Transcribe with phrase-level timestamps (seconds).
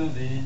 [0.00, 0.42] Vi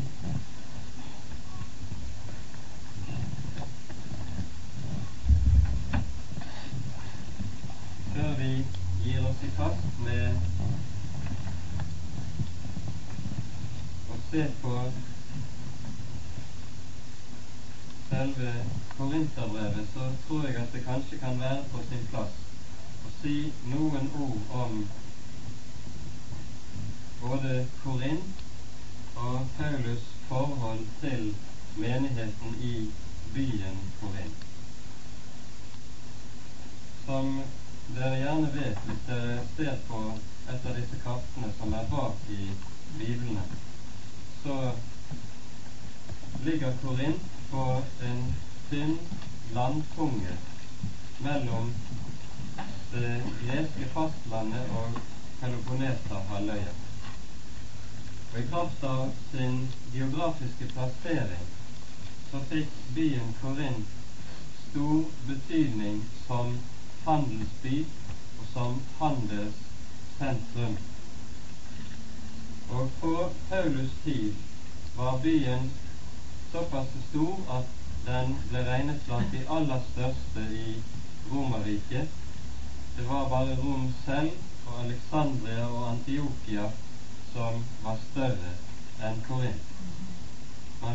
[8.14, 8.66] Før vi
[9.04, 10.40] gir oss i kast med
[14.10, 14.74] å se på
[18.08, 18.54] selve
[18.96, 22.40] Korinterbrevet, så tror jeg at det kanskje kan være på sin plass
[23.06, 23.36] å si
[23.70, 24.80] noen ord om
[27.22, 28.42] både Korint
[29.16, 31.34] og Paulus' forhold til
[31.76, 32.90] menigheten i
[33.34, 34.46] byen Korint.
[37.06, 37.42] Som
[37.96, 40.00] dere gjerne vet hvis dere ser på
[40.48, 42.50] et av disse kartene som er bak i
[42.98, 43.44] Biblene,
[44.42, 44.58] så
[46.44, 47.66] ligger Korint på
[48.10, 48.22] en
[48.70, 48.98] tynn
[49.54, 50.38] landtunge
[51.18, 51.74] mellom
[52.92, 54.98] det greske fastlandet og
[55.40, 56.74] Peloponneser-halvøya.
[58.34, 59.58] Og i kraft av sin
[59.94, 61.44] geografiske plassering
[62.30, 63.92] så fikk byen Korint
[64.62, 66.56] stor betydning som
[67.04, 67.84] handelsby
[68.40, 70.76] og som handelssentrum.
[72.74, 73.14] Og på
[73.52, 74.34] Paulus' tid
[74.96, 75.70] var byen
[76.52, 77.70] såpass stor at
[78.08, 80.80] den ble regnet blant de aller største i
[81.30, 82.08] Romerriket.
[82.96, 84.32] Det var bare Rom selv
[84.66, 86.72] og Alexandria og Antiokia
[87.34, 88.50] som var større
[89.02, 89.70] enn Korint.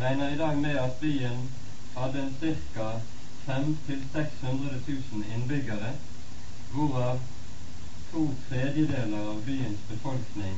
[0.00, 1.48] Regner i dag med at byen
[1.94, 2.98] hadde ca.
[3.44, 3.74] 500
[4.12, 4.78] 600
[5.12, 5.90] 000 innbyggere,
[6.72, 7.18] hvorav
[8.12, 10.56] to tredjedeler av byens befolkning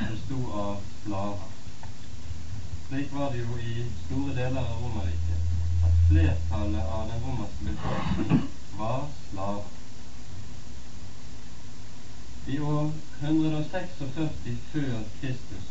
[0.00, 1.54] bestod av slaver.
[2.88, 5.54] Slik var det jo i store deler av Romerriket,
[5.86, 8.46] at flertallet av den romerske befolkning
[8.82, 9.80] var slaver.
[12.46, 12.90] I år
[13.20, 14.08] 146
[14.72, 15.70] før Kristus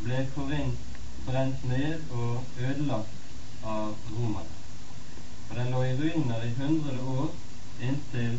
[0.00, 0.89] ble Korint
[1.24, 4.56] brent ned og ødelagt av romerne.
[5.48, 7.32] Og den lå i ruiner i hundre år
[7.82, 8.38] inntil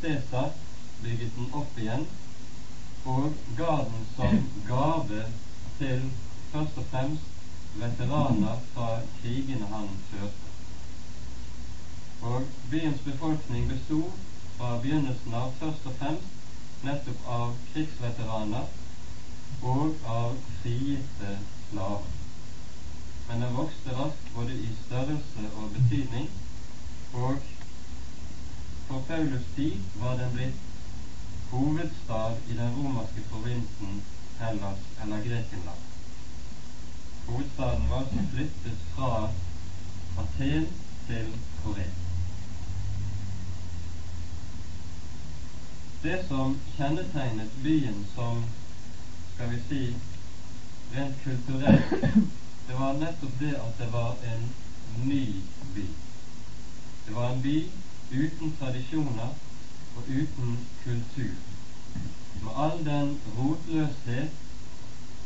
[0.00, 0.48] Cæsar
[1.02, 2.06] bygget den opp igjen
[3.10, 5.24] og ga den som gave
[5.78, 6.06] til
[6.52, 8.88] først og fremst veteraner fra
[9.20, 10.48] krigene han førte.
[12.30, 14.16] Og byens befolkning bestod
[14.56, 18.68] fra begynnelsen av først og fremst nettopp av krigsveteraner
[19.60, 21.34] og av frigitte
[21.70, 22.02] slaver.
[23.28, 26.30] Men den vokste raskt både i størrelse og betydning,
[27.12, 27.36] og
[28.88, 30.54] på Paulus' tid var den blitt
[31.50, 34.02] hovedstad i den romerske provinsen
[34.38, 35.80] Hellas eller Grekenland.
[37.26, 39.30] Hovedstaden var altså flyttet fra
[40.18, 40.68] Aten
[41.06, 41.26] til
[41.64, 41.90] Korea.
[46.02, 48.44] Det som kjennetegnet byen som,
[49.34, 49.82] skal vi si,
[50.90, 51.82] rent kulturelt,
[52.66, 54.42] det var nettopp det at det var en
[55.08, 55.38] ny
[55.74, 55.84] by.
[57.04, 57.54] Det var en by
[58.10, 59.30] uten tradisjoner
[59.94, 61.36] og uten kultur,
[62.40, 64.36] med all den rotløshet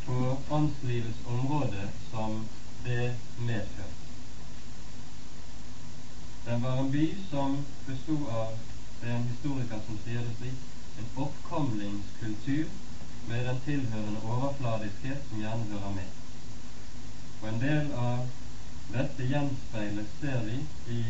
[0.05, 0.19] på
[0.53, 2.43] åndslivets område som
[2.85, 4.01] det medførte.
[6.45, 8.53] Den var en by som bestod av
[9.01, 10.61] det er en historiker som sier det slik
[11.01, 12.69] en oppkomlingskultur
[13.29, 16.11] med den tilhørende overfladiskhet som gjerne hører med.
[17.43, 18.27] Og en del av
[18.93, 20.59] dette gjenspeilet ser vi
[20.97, 21.01] i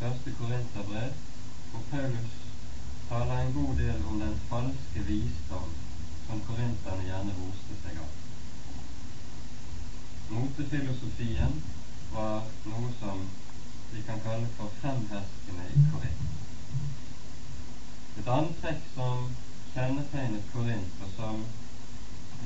[0.00, 1.14] første Korinterbrev,
[1.70, 2.36] hvor Paulus
[3.08, 5.72] taler en god del om den falske visdom
[6.26, 8.12] som korinterne gjerne roste seg av.
[10.36, 11.60] Motefilosofien
[12.12, 13.26] var noe som
[13.92, 16.24] vi kan kalle for fremherskende i Korint.
[18.16, 19.28] Et annet trekk som
[19.76, 21.42] kjennetegnet Korint, og som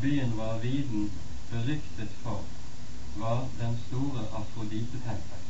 [0.03, 1.05] byen var viden
[1.50, 2.41] beryktet for,
[3.23, 5.44] var den store Afrodite-tempel.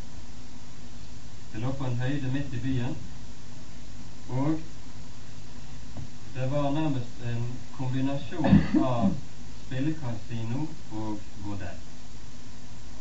[1.52, 2.98] Det lå på en høyde midt i byen,
[4.28, 4.60] og
[6.34, 7.48] det var nærmest en
[7.78, 9.08] kombinasjon av
[9.64, 10.60] spillekasino
[11.00, 11.80] og bordell.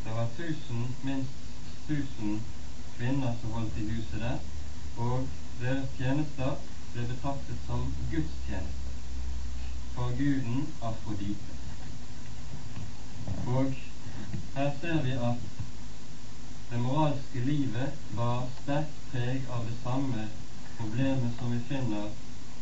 [0.05, 2.39] Det var tusen, minst tusen
[2.95, 4.39] kvinner som holdt i huset der,
[4.95, 5.27] og
[5.59, 6.55] deres tjenester
[6.93, 8.93] ble betraktet som gudstjeneste
[9.95, 11.55] for guden Afrodite.
[13.47, 13.73] Og
[14.55, 15.45] her ser vi at
[16.71, 20.25] det moralske livet var sterkt preg av det samme
[20.77, 22.09] problemet som vi finner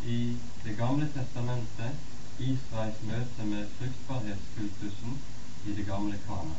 [0.03, 0.19] i
[0.63, 1.95] Det gamle testamentet,
[2.39, 5.13] Israels møte med fruktbarhetskultusen
[5.65, 6.57] i det gamle Kana.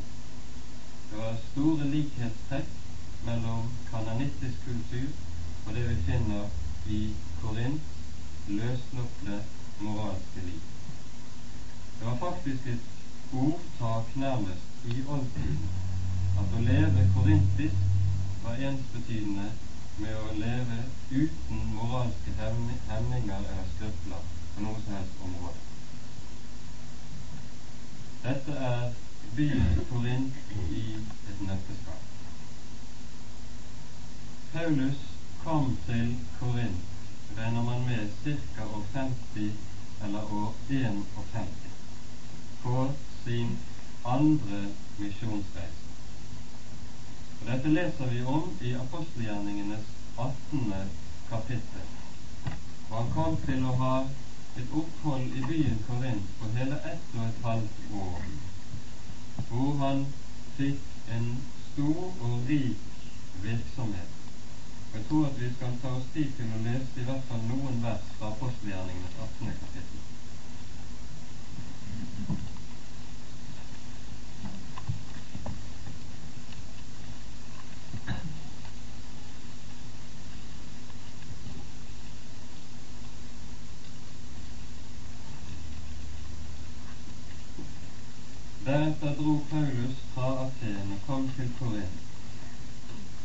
[1.11, 2.71] Det var store likhetstrekk
[3.29, 5.11] mellom kananittisk kultur
[5.67, 6.49] og det vi finner
[6.97, 7.01] i
[7.43, 7.81] Korint
[8.49, 9.37] løsslupne
[9.81, 10.63] moralske liv.
[11.99, 12.87] Det var faktisk et
[13.33, 15.69] ordtak nærmest i oldtiden
[16.41, 19.49] at å leve korintisk var ensbetydende
[19.99, 20.79] med å leve
[21.11, 25.65] uten moralske hemninger eller skrøpler på noe som helst område.
[28.23, 28.93] Dette er
[29.37, 30.85] byen Korint i
[31.31, 32.05] et nøtteskall.
[34.53, 35.03] Paulus
[35.43, 36.87] kom til Korint,
[37.37, 38.65] regner man med, ca.
[38.65, 39.53] år 50
[40.05, 41.47] eller år 51
[42.63, 42.93] på
[43.25, 43.57] sin
[44.05, 44.67] andre
[44.99, 45.89] misjonsreise.
[47.41, 49.85] Og Dette leser vi om i apostelgjerningenes
[50.19, 50.73] 18.
[51.29, 51.87] kapittel.
[52.91, 53.95] Og han kom til å ha
[54.59, 58.29] et opphold i byen Korint på hele ett og et halvt år,
[59.49, 60.07] hvor han
[60.57, 61.29] fikk en
[61.73, 62.87] stor og rik
[63.43, 64.18] virksomhet.
[64.95, 67.83] Jeg tror at vi skal ta oss tid til å lese i hvert fall noen
[67.85, 69.53] vers fra apostelgjerningenes 18.
[69.61, 70.05] kapittel.
[88.69, 92.08] Deretter dro Paulus fra Aten og kom til Korint.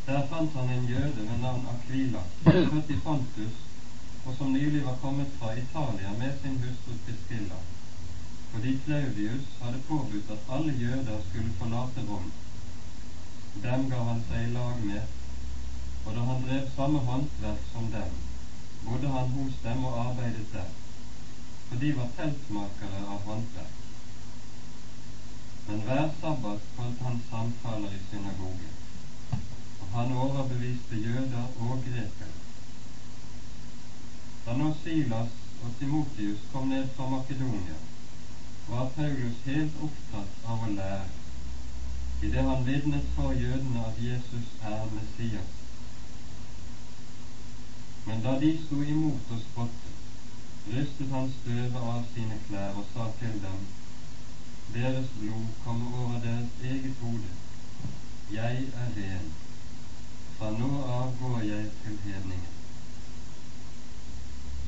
[0.05, 3.59] Der fant han en jøde ved navn Aquila, født i Pontus,
[4.25, 7.59] og som nylig var kommet fra Italia med sin hustru Priscilla,
[8.51, 12.27] fordi Claudius hadde påbudt at alle jøder skulle forlate Rom.
[13.63, 15.15] Dem ga han seg i lag med,
[16.05, 18.13] og da han drev samme håndverk som dem,
[18.83, 20.77] bodde han hos dem og arbeidet der,
[21.69, 23.81] for de var teltmakere av håndverk.
[25.67, 28.82] Men hver sabbat holdt han samtaler i synagogen, og
[29.93, 32.35] han overbeviste jøder og grekere.
[34.45, 35.33] Da nå Silas
[35.63, 37.75] og Timotius kom ned fra Makedonia,
[38.69, 41.11] var Paulus helt opptatt av å lære,
[42.27, 45.53] idet han vitnet for jødene at Jesus er Messias.
[48.07, 50.01] Men da de sto imot og spottet,
[50.73, 53.63] rystet han støvet av sine klær og sa til dem:"
[54.73, 57.31] deres blod kommer over deres eget hode.
[58.31, 59.42] Jeg er ren.
[60.43, 62.55] Fra nå av går jeg til hedningen.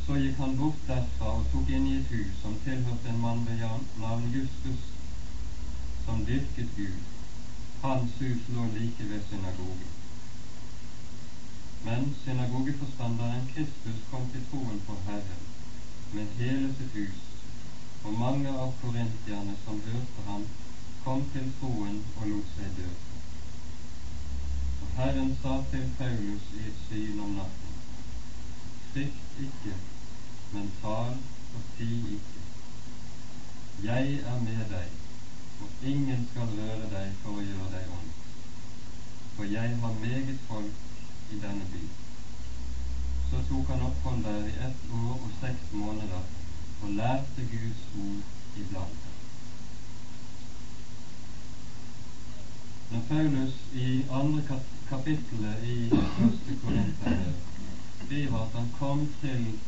[0.05, 3.41] Så gikk han bort derfra og tok inn i et hus som tilhørte en mann
[3.48, 3.60] ved
[4.03, 4.86] navn Justus,
[6.05, 7.01] som dyrket Gud.
[7.82, 9.91] Hans hus lå like ved synagogen.
[11.89, 15.44] Men synagogeforstanderen Kristus kom til troen på Herren
[16.15, 17.20] med hele sitt hus
[18.05, 20.48] og mange av korintierne som hørte ham,
[21.03, 23.14] kom til troen og lot seg døpe.
[24.95, 27.71] Herren sa til Paulus i et syn om natten,
[28.91, 29.73] frykt ikke,
[30.53, 31.17] men tal
[31.55, 31.87] og ti
[32.17, 32.43] ikke.
[33.83, 34.93] Jeg er med deg,
[35.61, 38.21] og ingen skal røre deg for å gjøre deg ondt.
[39.35, 40.79] For jeg har meget folk
[41.35, 41.81] i denne by.
[43.31, 46.23] Så tok han opphold der i ett år og seks måneder
[46.83, 49.03] og lærte Guds ord iblant.
[52.93, 53.89] Når Paulus i
[54.21, 54.45] andre
[54.89, 57.33] kapittelet i første Korinterbrev
[58.05, 59.59] skriver at han kom til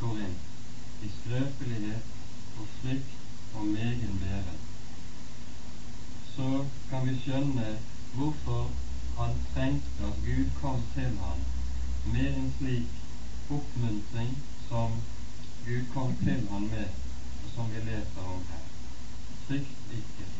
[0.00, 2.02] Korint i skrøpelighet
[2.58, 3.16] og frykt
[3.54, 4.58] og megen bæren,
[6.36, 7.78] så kan vi skjønne
[8.14, 8.70] hvorfor
[9.18, 11.42] han trengte at Gud kom til ham
[12.12, 14.96] med en slik oppmuntring som
[15.66, 16.88] Gud kom til ham med,
[17.44, 18.64] og som vi leser om her.
[19.46, 20.30] Frykt ikke,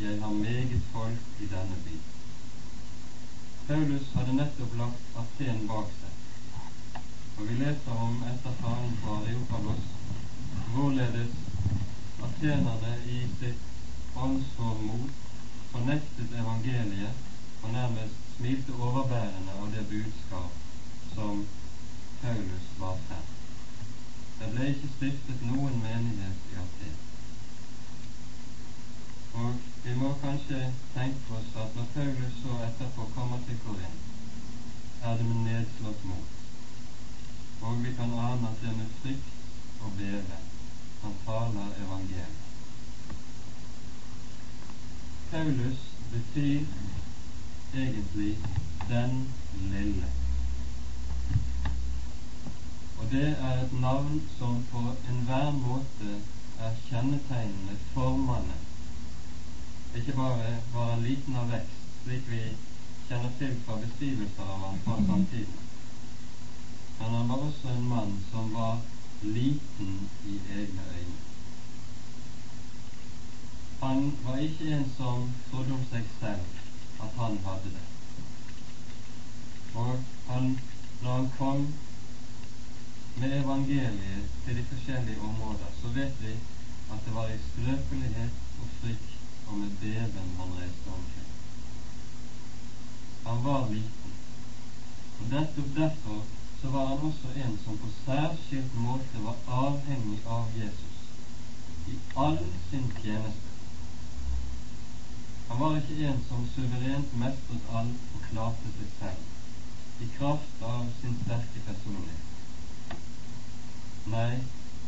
[0.00, 2.17] jeg har meget folk i denne by.
[3.68, 7.00] Paulus hadde nettopp lagt Aten bak seg,
[7.36, 9.90] og vi leser om etter faren fra Areopalos
[10.70, 11.34] hvorledes
[12.28, 15.10] atenerne i sitt åndsformod
[15.74, 20.56] fornektet evangeliet og nærmest smilte overbærende av det budskap
[21.12, 21.44] som
[22.22, 23.28] Paulus var frem.
[24.40, 26.96] Det ble ikke stiftet noen menighet i Aten.
[29.38, 29.54] Og
[29.84, 30.58] vi må kanskje
[30.94, 34.06] tenke oss at når Paulus så etterpå kommer til Korint,
[35.02, 36.32] er det med nedslått mot.
[37.62, 40.40] Og vi kan ane at det er med frykt og beve
[41.02, 42.36] han taler evangeliet.
[45.30, 45.78] Paulus
[46.12, 46.64] betyr
[47.74, 48.36] egentlig
[48.88, 50.12] 'den lille'.
[52.98, 56.10] Og det er et navn som på enhver måte
[56.58, 58.67] er kjennetegnende for mannen
[59.94, 62.42] ikke bare var han liten av vekst, slik vi
[63.08, 65.64] kjenner til fra beskrivelser av ham fra samtiden,
[66.98, 68.80] men han var også en mann som var
[69.22, 71.18] liten i egne øyne.
[73.80, 77.84] Han var ikke en som trodde om seg selv at han hadde det.
[79.74, 80.48] Og han,
[81.02, 81.66] når han kom
[83.16, 86.34] med evangeliet til de forskjellige områder, så vet vi
[86.90, 89.17] at det var i skrøpelighet og frykt
[89.50, 91.30] og med beven han reiste omkring.
[93.26, 94.12] Han var liten,
[95.20, 96.22] og nettopp derfor
[96.60, 100.98] så var han også en som på særskilt måte var avhengig av Jesus
[101.92, 102.38] i all
[102.70, 103.54] sin tjeneste.
[105.48, 110.90] Han var ikke en som suverent mestret alt og klarte seg selv i kraft av
[111.00, 112.24] sin sterke personlighet.
[114.12, 114.34] Nei,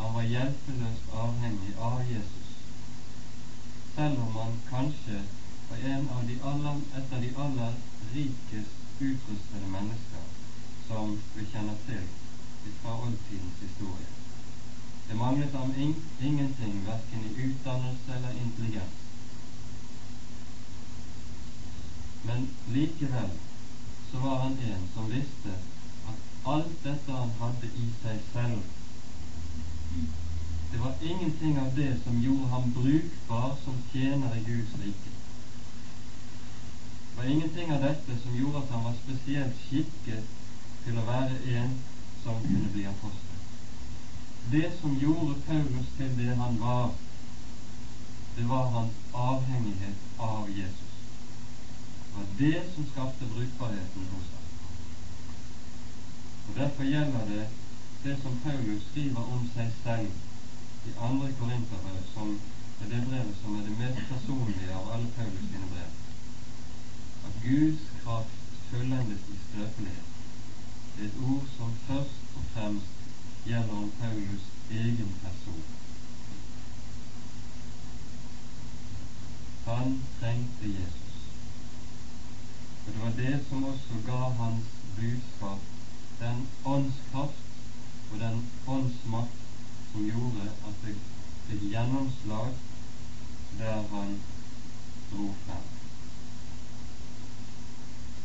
[0.01, 2.40] han var hjelpeløst avhengig av Jesus
[3.95, 5.23] selv om han kanskje
[5.69, 7.75] var en av de aller, et av de aller
[8.15, 10.25] rikest utrustede mennesker
[10.87, 12.09] som vi kjenner til
[12.83, 14.09] fra oldtidens historie.
[15.09, 18.99] Det manglet ham in ingenting, verken i utdannelse eller intelligens.
[22.23, 23.33] Men likevel
[24.11, 25.57] så var han en som visste
[26.11, 28.61] at alt dette han hadde i seg selv,
[30.71, 35.11] det var ingenting av det som gjorde ham brukbar som tjener i Guds rike.
[37.11, 40.23] Det var ingenting av dette som gjorde at han var spesielt skikket
[40.85, 41.75] til å være en
[42.23, 43.41] som kunne bli apostel.
[44.51, 46.95] Det som gjorde Paulus til det han var,
[48.37, 50.95] det var hans avhengighet av Jesus.
[52.05, 54.47] Det var det som skapte brukbarheten hos ham.
[56.49, 57.45] Og Derfor gjelder det
[58.03, 60.30] det som Paulus skriver om seg selv
[60.89, 62.41] i andre Korinterbrev, som
[62.81, 65.91] er det brevet som er det mest personlige av alle Paulus sine brev,
[67.29, 68.39] at Guds kraft
[68.71, 70.09] fullendes i skrøpelighet.
[70.97, 73.05] Det er et ord som først og fremst
[73.47, 75.63] gjelder om Paulus egen person.
[79.67, 81.19] Han trengte Jesus.
[82.87, 84.65] Og det var det som også ga hans
[84.97, 85.69] budskap
[86.21, 87.45] den åndskraft
[88.13, 89.40] og den åndsmakt
[89.93, 90.97] som gjorde at det
[91.49, 92.53] fikk gjennomslag
[93.59, 94.19] der han
[95.11, 95.65] dro frem.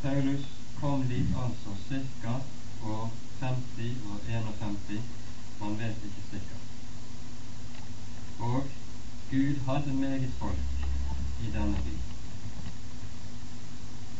[0.02, 0.44] Paulus
[0.80, 1.70] kom dit altså
[2.22, 2.34] ca.
[2.82, 5.02] år 50 og 51,
[5.60, 6.64] man vet ikke sikkert.
[8.38, 8.62] Og
[9.30, 10.58] Gud hadde meget folk
[11.42, 11.96] i denne by.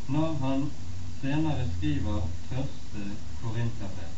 [0.07, 0.71] Når han
[1.21, 3.11] senere skriver første
[3.41, 4.13] Korinterbrev,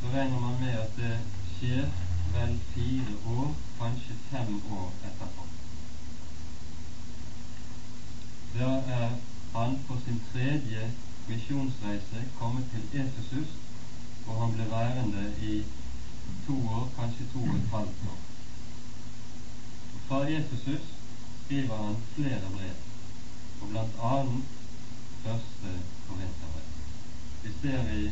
[0.00, 1.18] så regner man med at det
[1.56, 5.44] skjer vel fire år, kanskje fem år etterpå.
[8.54, 9.10] Da er
[9.54, 10.90] han på sin tredje
[11.28, 13.48] misjonsreise kommet til Efesus,
[14.24, 15.64] hvor han ble værende i
[16.46, 18.20] to år, kanskje to og et halvt år.
[20.08, 20.84] Fra Efesus
[21.44, 22.76] skriver han flere brev,
[23.62, 23.68] og
[24.12, 24.44] annet
[25.24, 25.70] første
[26.08, 26.68] Korinterbrev.
[27.42, 28.10] Vi ser i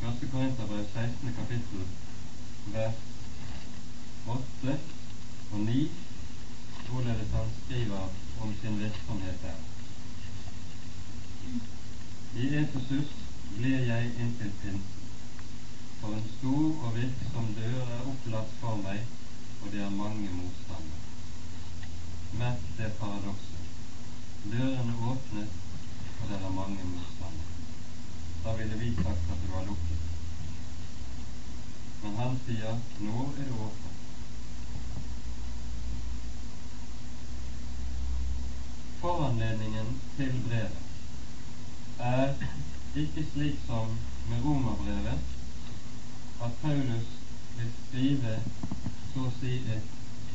[0.00, 1.34] første Korinterbrev 16.
[1.38, 1.86] kapittel
[2.74, 2.94] vers
[4.26, 4.78] 8
[5.52, 5.90] og 9,
[6.88, 8.08] hvorledes han skriver
[8.40, 9.60] om sin virksomhet her.
[12.36, 13.12] I Efesus
[13.56, 14.82] blir jeg inntil pinsen,
[16.00, 19.04] for en stor og virksom dør er opplatt for meg,
[19.62, 21.04] og det er mange motstandere.
[22.38, 23.52] Merk det paradokset.
[24.52, 25.48] dørene åpnet,
[26.20, 27.52] og det er mange motstandere.
[28.44, 29.95] Da ville vi sagt at det var lukket.
[32.06, 33.94] Men han sier nå er det åpnet.
[39.00, 42.46] Foranledningen til brevet er
[43.02, 43.98] ikke slik som
[44.30, 45.34] med romerbrevet,
[46.46, 47.10] at Paulus
[47.58, 48.38] vil skrive
[49.10, 49.92] så å si et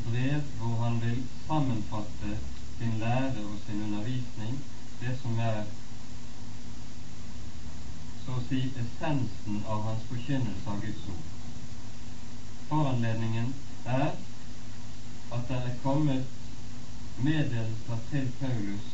[0.10, 2.38] brev hvor han vil sammenfatte
[2.78, 4.60] sin lære og sin undervisning,
[5.00, 5.62] det som er
[8.26, 11.30] så å si essensen av hans forkynnelse av Guds ord.
[12.72, 13.50] Foranledningen
[13.86, 14.14] er
[15.36, 16.24] at det er kommet
[17.20, 18.86] meddelelser til Paulus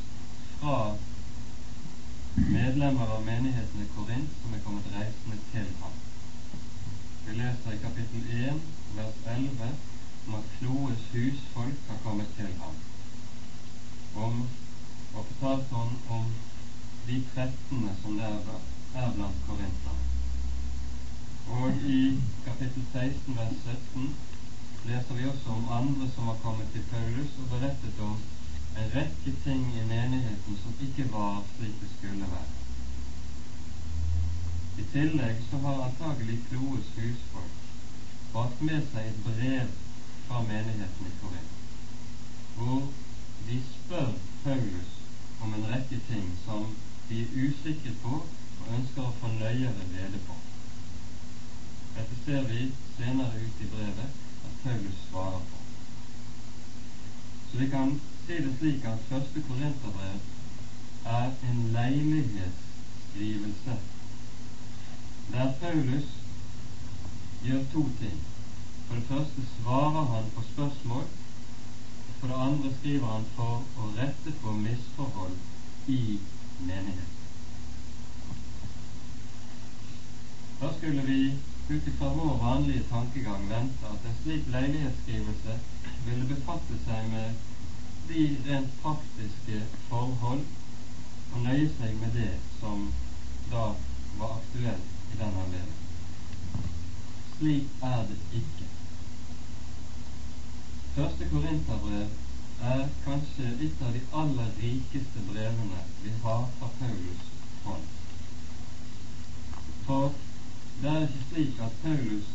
[0.57, 0.77] fra
[2.55, 5.93] medlemmer av menigheten i Korint som er kommet reisende til ham.
[7.27, 8.65] Vi leser i kapittel 1,
[8.97, 9.69] vers 11
[10.25, 12.81] om at Kloes husfolk har kommet til ham,
[14.25, 14.41] om,
[15.13, 16.33] og fortalt ham om
[17.05, 18.41] de trettende som der
[18.97, 20.06] er blant korinterne.
[21.49, 23.55] Og i kapittel 16, vers
[23.93, 24.15] 17
[24.87, 28.17] leser vi også om andre som har kommet til Paulus og berettet om
[28.77, 32.53] en rekke ting i menigheten som ikke var slik det skulle være.
[34.77, 37.63] I tillegg så har antagelig Kloes husfolk
[38.33, 39.71] brakt med seg et brev
[40.27, 41.55] fra menigheten i Korint,
[42.57, 42.83] hvor
[43.47, 44.11] de spør
[44.43, 44.91] Paulus
[45.41, 46.67] om en rekke ting som
[47.09, 50.37] de er usikre på og ønsker å få nøyere rede på.
[51.97, 54.23] Dette ser vi senere ut i brevet,
[54.63, 55.57] Paulus svarer på.
[57.51, 60.17] Så vi kan si det slik at første Korinterbrev
[61.05, 63.75] er en leilighetsskrivelse
[65.31, 66.05] der Paulus
[67.43, 68.15] gjør to ting.
[68.87, 71.05] For det første svarer han på spørsmål.
[72.19, 75.35] For det andre skriver han for å rette på misforhold
[75.91, 76.17] i
[76.69, 77.13] menighet.
[80.61, 81.19] Da skulle vi
[81.69, 85.57] ut ifra vår vanlige tankegang vente at en slik leilighetsskrivelse
[86.07, 87.27] ville befatte seg med
[88.07, 90.45] de rent praktiske forhold
[91.33, 92.87] og nøye seg med det som
[93.51, 93.65] da
[94.19, 95.83] var aktuelt i den anledning.
[97.37, 98.69] Slik er det ikke.
[100.95, 102.07] Første Korinterbrev
[102.71, 107.27] er kanskje et av de aller rikeste brevene vi har fra Paulus
[107.65, 107.91] hånd.
[109.89, 110.15] For
[110.81, 112.31] det er ikke slik at Paulus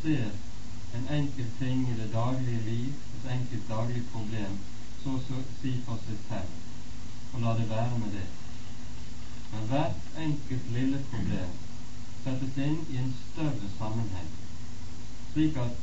[0.00, 0.30] ser
[0.96, 4.56] en enkelt ting i det daglige liv, et enkelt daglig problem,
[5.06, 6.56] så å si for seg selv,
[7.32, 8.26] og la det være med det.
[9.52, 11.52] Men hvert enkelt lille problem
[12.24, 14.32] settes inn i en større sammenheng,
[15.32, 15.78] slik at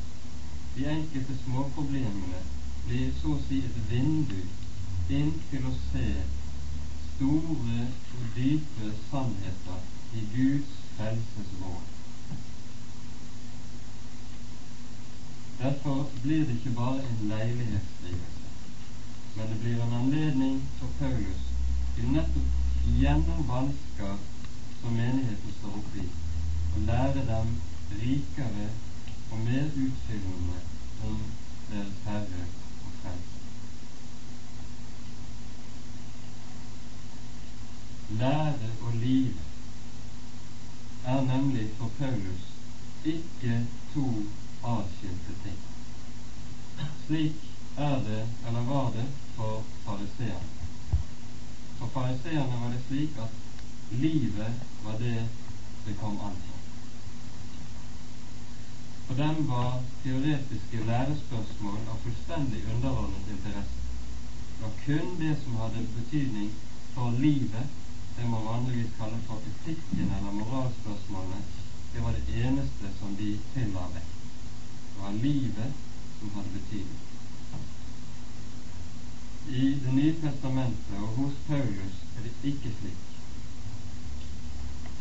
[0.74, 2.42] de enkelte småproblemene
[2.84, 4.42] blir så å si et vindu
[5.14, 6.06] inn til å se
[7.14, 11.90] store og dype sannheter i Guds frelses råd.
[15.58, 18.43] Derfor blir det ikke bare en leilighetsskrivelse,
[19.36, 21.46] men det blir en anledning for Paulus
[21.96, 24.18] til nettopp gjennom vansker
[24.80, 26.08] som menigheten står oppe i,
[26.74, 27.54] å lære dem
[28.02, 28.66] rikere
[29.30, 30.58] og mer utfyllende
[31.08, 31.22] om
[31.70, 33.40] deres Herre og Frelser.
[38.20, 39.32] Lære og liv
[41.04, 42.46] er nemlig for Paulus
[43.04, 43.58] ikke
[43.94, 44.06] to
[44.76, 45.58] atskilte ting.
[47.06, 50.50] Slik er det, eller var det, for fariseerne.
[51.78, 53.32] For fariseerne var det slik at
[53.90, 55.28] livet var det
[55.86, 56.54] det kom an på.
[59.06, 63.80] For dem var teoretiske lærespørsmål av fullstendig underordnet interesse.
[64.54, 66.50] Det var kun det som hadde betydning
[66.94, 67.66] for livet,
[68.16, 71.42] det man vanligvis kaller for etikken eller moralspørsmålene,
[71.94, 74.14] det var det eneste som de tilla vekk.
[74.94, 75.82] Det var livet
[76.20, 77.13] som hadde betydning.
[79.48, 83.00] I Det nye testamentet og hos Paulus er det ikke slik.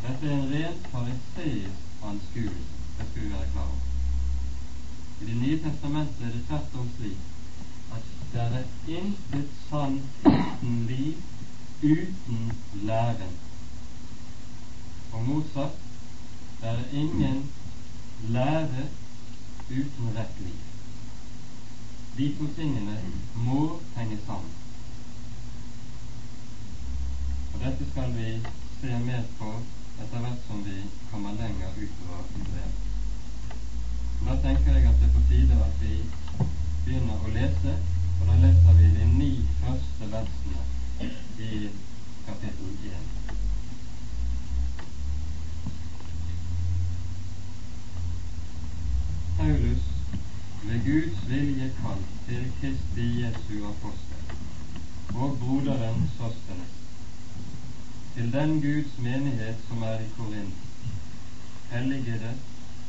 [0.01, 3.85] Dette er en rent fariseisk anskuelse, det skal vi være klar over.
[5.21, 7.17] I Det nye testamentet er det tvert om slik
[7.93, 11.15] at det er intet sant uten liv
[11.83, 13.33] uten læren.
[15.13, 15.79] Og motsatt,
[16.61, 17.49] det er ingen
[18.27, 18.87] lære
[19.69, 20.72] uten rett liv.
[22.17, 22.97] De to tingene
[23.45, 23.61] må
[23.95, 24.51] henge sammen.
[27.53, 28.27] Og Dette skal vi
[28.81, 29.53] se mer på
[30.03, 30.77] etter hvert som vi
[31.11, 32.81] kommer lenger utover i brevet.
[34.27, 35.95] Da tenker jeg at det er på tide at vi
[36.85, 37.73] begynner å lese,
[38.19, 39.31] og da leser vi de ni
[39.63, 41.09] første versene
[41.43, 41.65] i
[49.37, 49.83] Paulus
[50.63, 54.21] ved Guds vilje kalt til Kristi Jesu apostel
[55.15, 56.77] og broderen Sostenes,
[58.15, 60.55] til den Guds menighet som er i Korint,
[61.71, 62.31] helligede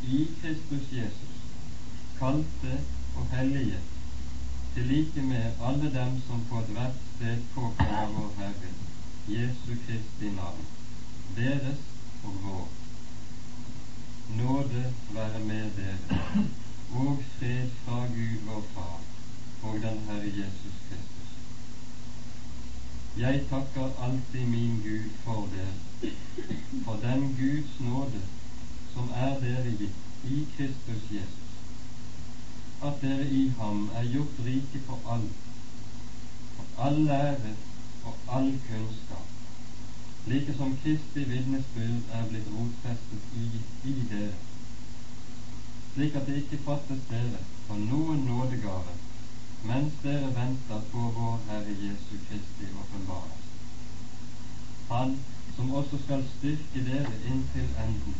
[0.02, 1.36] i Kristus Jesus,
[2.18, 2.78] kalte
[3.16, 3.78] og hellige,
[4.74, 8.72] til like med alle dem som på ethvert sted påkaller vår Herre,
[9.28, 10.66] Jesu Kristi navn,
[11.36, 11.86] deres
[12.24, 12.68] og vår.
[14.42, 16.20] Nåde være med dere,
[16.90, 19.00] og fred fra Gud vår Far
[19.62, 21.13] og den Herre Jesus Kristus.
[23.18, 26.12] Jeg takker alltid min Gud for dere,
[26.84, 28.22] for den Guds nåde
[28.94, 31.52] som er dere gitt i Kristus Jesus,
[32.82, 35.46] at dere i ham er gjort rike for alt,
[36.56, 37.54] for all lære
[38.04, 39.30] og all kunnskap,
[40.26, 43.48] like som Kristi vitnesbyrd er blitt rotfestet i,
[43.92, 44.34] i dere,
[45.94, 49.03] slik at det ikke fattes dere for noen nådegave
[49.64, 53.44] mens dere venter på vår Herre Jesu Kristi åpenbarelse.
[54.90, 55.18] Han
[55.56, 58.16] som også skal styrke dere inntil enden,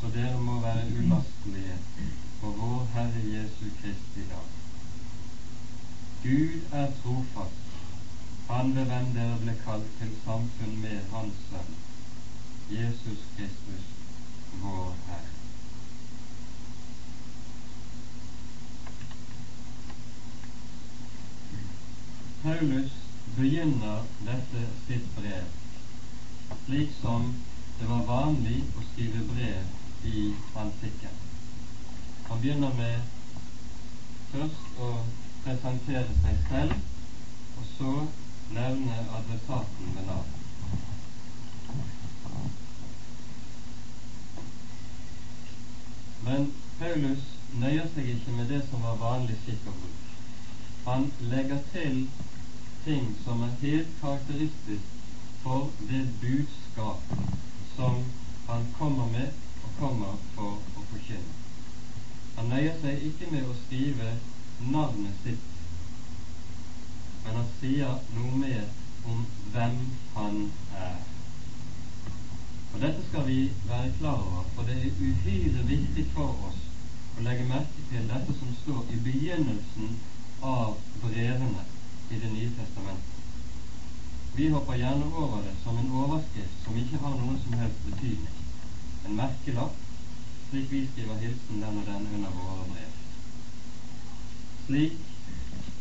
[0.00, 1.76] så dere må være ulastelige
[2.40, 4.50] for vår Herre Jesu Kristi dag.
[6.22, 7.62] Gud er trofast,
[8.50, 11.72] Han ved hvem dere ble kalt til samfunn med Hans Sønn,
[12.70, 13.88] Jesus Kristus,
[14.62, 15.25] vår Herre.
[22.56, 22.90] Paulus
[23.36, 25.48] begynner dette sitt brev
[26.66, 27.26] slik som
[27.80, 30.22] det var vanlig å skrive brev i
[30.62, 31.18] antikken.
[32.30, 33.02] Han begynner med
[34.30, 34.88] først å
[35.44, 36.80] presentere seg selv,
[37.60, 37.92] og så
[38.56, 40.32] nevne adressaten ved navn.
[46.24, 46.48] Men
[46.80, 47.28] Paulus
[47.66, 49.68] nøyer seg ikke med det som var vanlig skikk.
[50.88, 52.06] Han legger til
[52.86, 54.90] ting som er helt karakteristisk
[55.42, 57.00] for det budskap
[57.74, 57.96] som
[58.46, 59.32] han kommer med
[59.66, 61.32] og kommer for å forkynne.
[62.36, 64.12] Han nøyer seg ikke med å skrive
[64.70, 65.42] navnet sitt,
[67.24, 68.70] men han sier noe mer
[69.10, 69.78] om hvem
[70.14, 70.38] han
[70.78, 71.02] er.
[72.70, 76.62] Og Dette skal vi være klar over, for det er uhyre viktig for oss
[77.16, 79.96] å legge merke til dette som står i begynnelsen
[80.54, 81.66] av brevene
[82.10, 83.14] i Det nye testamentet.
[84.34, 88.36] Vi hopper gjerne over det som en overskrift som ikke har noen som helst betydning.
[89.06, 89.74] En merkelapp,
[90.50, 92.92] slik vi skriver hilsen den og den under våre brev.
[94.66, 94.98] Slik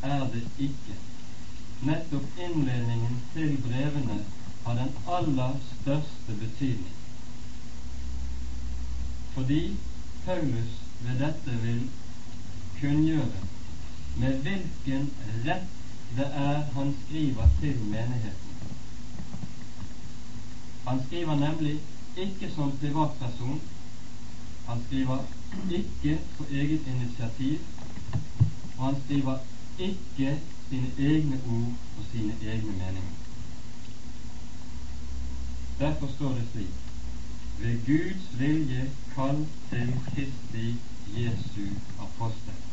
[0.06, 0.96] er det ikke.
[1.86, 4.18] Nettopp innledningen til brevene
[4.66, 6.96] har den aller største betydning.
[9.36, 9.62] Fordi
[10.26, 11.86] Paulus ved dette vil
[12.80, 13.44] kunngjøre
[14.16, 15.10] med hvilken
[15.46, 15.72] rett
[16.18, 18.52] det er han skriver til menigheten.
[20.88, 21.80] Han skriver nemlig
[22.18, 23.62] ikke som privatperson.
[24.68, 25.18] Han skriver
[25.72, 27.60] ikke på eget initiativ.
[28.78, 29.38] Og han skriver
[29.80, 33.16] ikke sine egne ord og sine egne meninger.
[35.80, 36.76] Derfor står det slik
[37.60, 40.76] ved Guds vilje kall til Kristi
[41.18, 41.66] Jesu
[42.00, 42.65] apostel.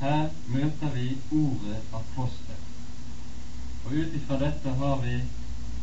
[0.00, 2.60] Her møter vi ordet apostel.
[3.84, 5.14] Og ut ifra dette har vi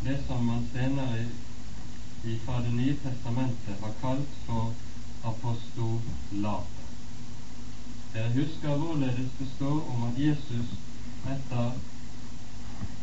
[0.05, 1.25] det som man senere
[2.45, 4.73] fra Det nye testamentet har kalt for
[5.25, 6.81] apostolat.
[8.13, 10.75] Dere husker hvorledes det står om at Jesus
[11.35, 11.71] etter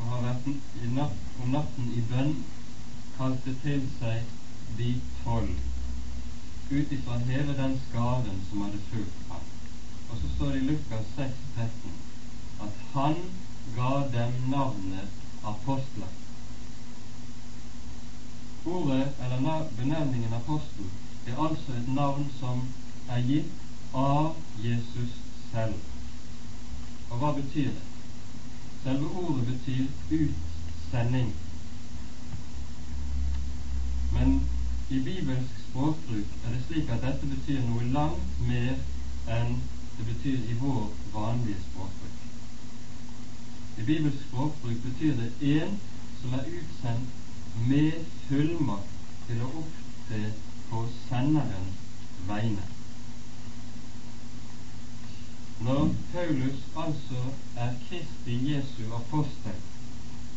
[0.02, 2.36] å ha vært i natt, om natten i bønn
[3.16, 4.36] kalte til seg
[4.78, 4.92] de
[5.24, 5.56] tolv
[6.70, 9.27] ut ifra hele den skaren som hadde fulgt.
[10.10, 11.90] Og så står det i Lukas 6, 13
[12.60, 13.14] at han
[13.76, 15.08] ga dem navnet
[15.44, 16.12] apostler.
[18.64, 20.84] Ordet, eller benevningen apostel,
[21.26, 22.62] er altså et navn som
[23.08, 25.14] er gitt av Jesus
[25.52, 25.74] selv.
[27.10, 27.84] Og hva betyr det?
[28.82, 31.32] Selve ordet betyr utsending.
[34.12, 34.42] Men
[34.90, 38.78] i bibelsk språkbruk er det slik at dette betyr noe langt mer
[39.38, 39.58] enn
[39.98, 42.18] det betyr i vår vanlige språkbruk.
[43.78, 45.80] I bibelsk språkbruk betyr det en
[46.20, 47.08] som er utsendt
[47.68, 47.92] med
[48.28, 48.96] fullmakt
[49.28, 50.32] til å opptre
[50.70, 51.78] på senderens
[52.28, 52.66] vegne.
[55.60, 57.22] Når Paulus altså
[57.56, 59.58] er Kristi Jesu apostel,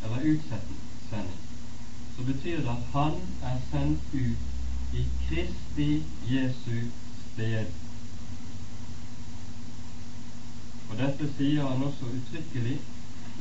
[0.04, 1.42] eller utsending,
[2.16, 6.90] så betyr det at han er sendt ut i Kristi Jesu
[7.34, 7.66] sted.
[10.90, 12.76] Og Dette sier han også uttrykkelig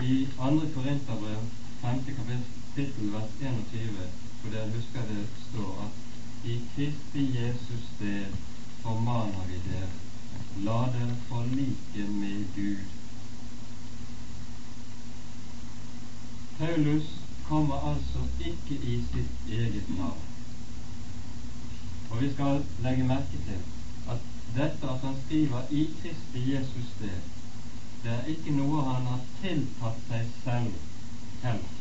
[0.02, 0.44] i 2.
[0.74, 1.40] Korinterbrev
[1.80, 1.98] 5.
[2.18, 4.04] kapittel vers 21,
[4.40, 8.38] hvor dere husker det står at i Kristi Jesus sted
[8.82, 9.90] formaner vi dere,
[10.68, 12.78] la dere forlike med Gud.
[16.58, 17.10] Paulus
[17.48, 20.24] kommer altså ikke i sitt eget navn.
[22.10, 23.60] Og vi skal legge merke til
[24.08, 24.24] at
[24.56, 27.20] dette at han skriver i Kristi Jesus sted,
[28.02, 31.76] det er ikke noe han har tiltatt seg selv heller.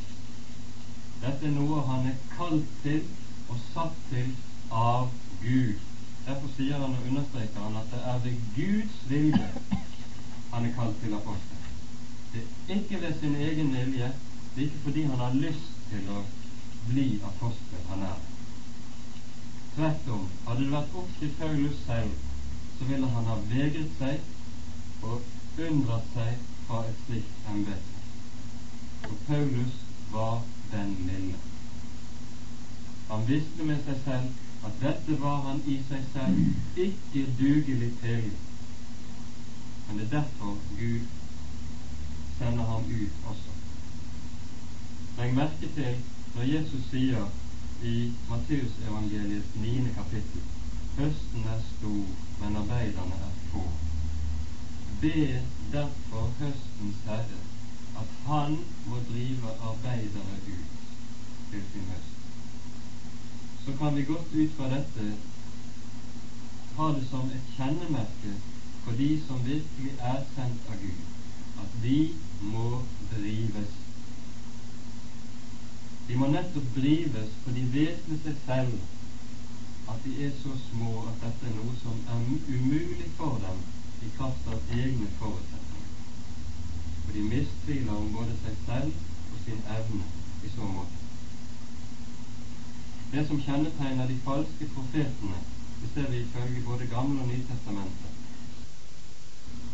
[1.22, 3.06] Dette er noe han er kalt til
[3.50, 4.34] og satt til
[4.72, 5.10] av
[5.44, 5.80] Gud.
[6.26, 9.48] Derfor sier han og understreker han at det er ved Guds vilje
[10.52, 11.64] han er kalt til apostel.
[12.34, 14.12] Det er ikke ved sin egen vilje,
[14.54, 16.20] det er ikke fordi han har lyst til å
[16.90, 18.28] bli apostel han er
[19.74, 22.16] Tvert om, hadde det vært opp til Paulus selv,
[22.78, 25.22] så ville han ha vegret seg og
[25.68, 27.96] unndratt seg fra et slikt embete.
[29.10, 29.80] Og Paulus
[30.12, 30.42] var
[30.72, 31.40] den lille.
[33.10, 38.30] Han visste med seg selv at dette var han i seg selv ikke dugelig til.
[39.88, 41.08] Men det er derfor Gud
[42.38, 43.56] sender ham ut også.
[45.18, 46.00] Legg merke til
[46.36, 47.28] når Jesus sier
[47.84, 47.96] i
[48.30, 50.42] Matteusevangeliets niende kapittel
[51.00, 52.08] Høsten er stor,
[52.42, 53.64] men arbeiderne er få
[55.02, 55.40] ber
[55.72, 57.38] derfor høstens herre
[58.00, 60.74] at han må drive arbeidere ut
[61.52, 62.16] til sin høst.
[63.66, 65.06] Så kan vi godt ut fra dette
[66.80, 68.34] ha det som et kjennemerke
[68.84, 71.02] for de som virkelig er sendt av Gud,
[71.64, 71.96] at de
[72.52, 72.68] må
[73.12, 73.74] drives.
[76.08, 80.94] De må nettopp drives, for de vet med seg selv at de er så små
[81.10, 82.24] at dette er noe som er
[82.56, 83.60] umulig for dem
[84.06, 85.94] i kraft av egne forutsetninger.
[87.08, 90.08] Og de mistviler om både seg selv og sin evne
[90.46, 91.00] i så måte.
[93.12, 95.40] Det som kjennetegner de falske profetene,
[95.82, 98.12] det ser vi ifølge både Gamle og Nytestamentet.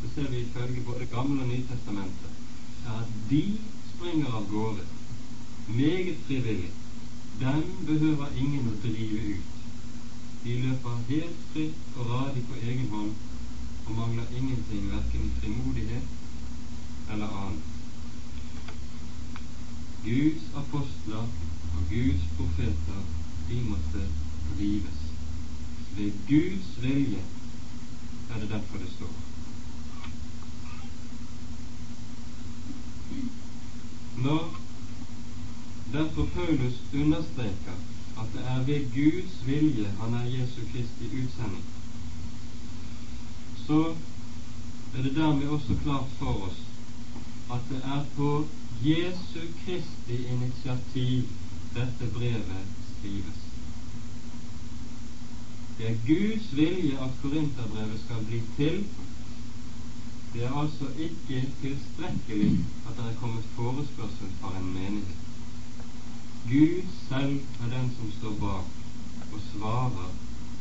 [0.01, 2.41] Det ser vi ifølge både Gamle og Nytestamentet,
[2.85, 3.43] er at de
[3.91, 4.87] springer av gårde
[5.67, 6.71] meget frivillig.
[7.39, 9.53] Dem behøver ingen å drive ut.
[10.45, 13.24] De løper helt fritt og radig på egen hånd
[13.85, 16.03] og mangler ingenting, verken frimodighet
[17.11, 17.63] eller annet.
[20.05, 21.25] Guds apostler
[21.75, 23.01] og Guds profeter,
[23.49, 24.07] de måtte
[24.57, 24.99] drives.
[25.97, 27.23] Ved Guds vilje
[28.29, 29.13] er det derfor det står.
[34.17, 34.59] Når
[35.93, 37.77] derfor Paulus understreker
[38.17, 41.65] at det er ved Guds vilje han er Jesu Kristi utsending,
[43.67, 43.95] så
[44.95, 46.61] er det dermed også klart for oss
[47.51, 48.29] at det er på
[48.83, 51.27] Jesu Kristi initiativ
[51.75, 53.41] dette brevet skrives.
[55.77, 58.85] Det er Guds vilje at Korinterbrevet skal bli til.
[60.33, 62.51] Det er altså ikke tilstrekkelig
[62.87, 65.21] at det er kommet forespørsel fra en menighet.
[66.49, 70.11] Gud selv er den som står bak og svarer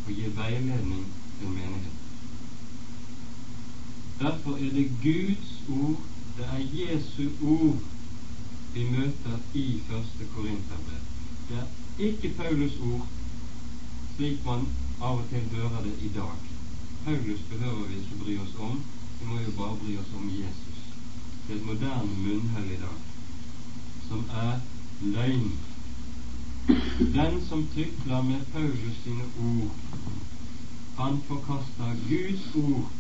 [0.07, 1.07] og gir veiledning
[1.39, 2.04] til menigheten.
[4.25, 6.01] Derfor er det Guds ord,
[6.37, 7.77] det er Jesu ord,
[8.75, 11.03] vi møter i første Korinterbrev.
[11.49, 11.67] Det er
[12.07, 13.09] ikke Paulus ord,
[14.15, 14.65] slik man
[15.01, 16.49] av og til hører det i dag.
[17.05, 18.81] Paulus behøver vi ikke bry oss om,
[19.21, 20.81] vi må jo bare bry oss om Jesus.
[21.45, 22.99] Det er et moderne munnhell i dag,
[24.09, 24.59] som er
[25.03, 25.53] løgn.
[27.21, 29.71] Den som tykler med Paulus sine ord,
[30.97, 32.93] han forkaster Guds ord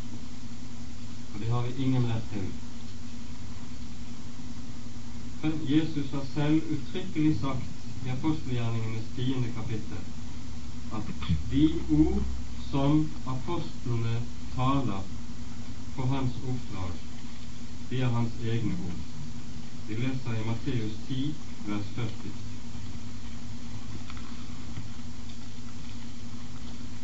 [1.34, 2.46] og det har vi ingen rett til.
[5.42, 9.98] Men Jesus har selv uttrykkelig sagt i apostelgjerningenes tiende kapittel
[10.94, 11.10] at
[11.50, 12.22] de ord
[12.70, 14.14] som apostlene
[14.54, 15.02] taler
[15.96, 16.94] på hans oppdrag,
[17.90, 19.02] de er hans egne ord.
[19.88, 21.34] Vi leser i Matteus 10,
[21.66, 22.32] vers 40.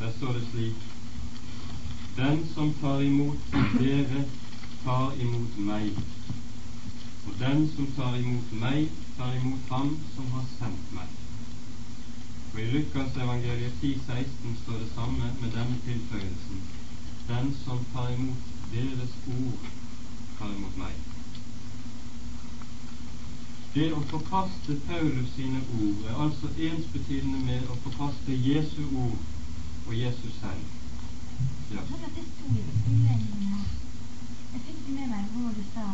[0.01, 0.89] Der står det slik
[2.17, 3.39] den som tar imot
[3.79, 4.25] dere,
[4.85, 5.91] tar imot meg.
[7.27, 11.13] Og den som tar imot meg, tar imot ham som har sendt meg.
[12.53, 16.65] Og I Lukas evangeliet 10,16 står det samme med denne tilføyelsen.
[17.29, 19.71] Den som tar imot deres ord,
[20.39, 20.99] tar imot meg.
[23.75, 29.21] Det å forkaste Paulus sine ord er altså ensbetydende med å forkaste Jesu ord
[29.87, 30.80] og Jesus selv.
[31.75, 31.83] Ja.
[32.07, 33.63] At det sto i innledningen.
[34.53, 35.87] Jeg fikk med meg hvor du sa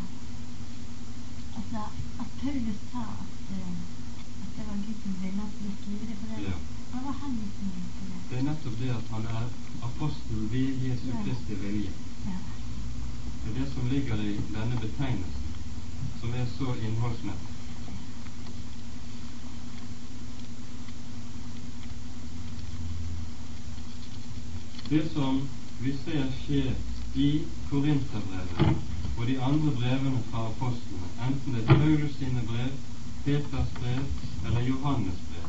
[1.58, 1.82] altså,
[2.22, 3.76] at Paulus sa at, uh,
[4.42, 6.16] at det var Gud som ville at vi det.
[6.20, 6.42] For det.
[6.48, 6.56] Ja.
[6.90, 8.20] Hva var henvisningen til det?
[8.30, 9.44] Det er nettopp det at han er
[9.88, 11.92] apostel ved Jesu Kristi vilje.
[12.26, 12.38] Ja.
[13.42, 15.52] Det er det som ligger i denne betegnelsen,
[16.20, 17.45] som er så innholdsmessig.
[24.88, 25.48] Det som
[25.80, 26.74] vi ser skje
[27.14, 27.30] i
[27.70, 28.76] Korinterbrevet
[29.16, 32.70] og de andre brevene fra apostlene, enten det er Paulus sine brev,
[33.24, 34.04] Peters brev
[34.46, 35.48] eller Johannes brev,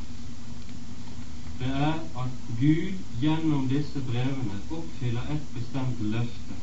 [1.60, 6.58] det er at Gud gjennom disse brevene oppfyller et bestemt løfte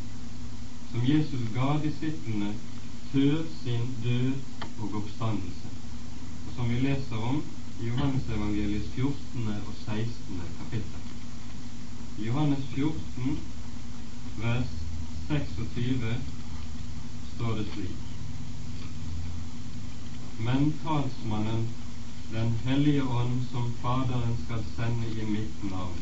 [0.91, 2.53] som Jesus ga disiplene
[3.13, 4.33] før sin død
[4.81, 5.73] og oppstandelse,
[6.47, 7.43] og som vi leser om
[7.81, 9.49] i Johannes evangeliets 14.
[9.67, 10.47] og 16.
[10.59, 11.04] kapittel.
[12.19, 13.39] Johannes 14,
[14.39, 14.67] vers
[15.29, 16.15] 26
[17.35, 17.97] står det slik
[20.39, 21.69] Men talsmannen,
[22.33, 25.99] Den hellige ånd, som Faderen skal sende i mitt navn,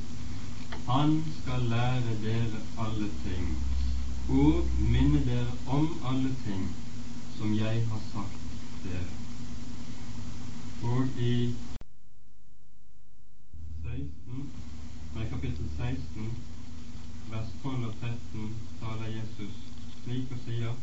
[0.86, 3.48] han skal lære dere alle ting
[4.28, 6.68] og minne dere om alle ting
[7.38, 8.40] som jeg har sagt
[8.84, 9.12] dere.
[10.82, 11.54] Og i
[13.84, 14.61] 16, nei,
[15.42, 16.36] kapittel 16,
[17.30, 18.50] vers 12 og 13
[18.80, 19.54] taler Jesus
[20.02, 20.76] slik og sier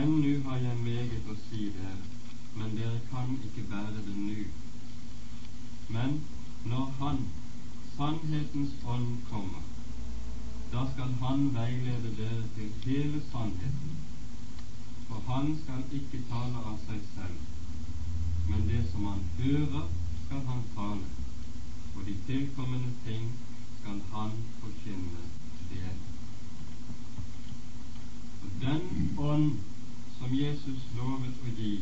[0.00, 2.00] Ennu har jeg meget å si dere,
[2.56, 4.42] men dere kan ikke bære det nu.
[5.96, 6.18] Men
[6.72, 7.22] når Han,
[7.94, 9.62] sannhetens ånd, kommer,
[10.74, 13.98] da skal Han veilede dere til hele sannheten.
[15.08, 17.38] For Han skal ikke tale av seg selv,
[18.50, 19.92] men det som Han hører,
[20.24, 21.23] skal Han tale,
[21.96, 23.32] og de tilkommende ting
[23.80, 24.30] skal Han
[24.60, 25.24] forkynne
[25.70, 25.94] dere.
[28.42, 29.58] Og den ånd
[30.18, 31.72] som Jesus lovet å gi,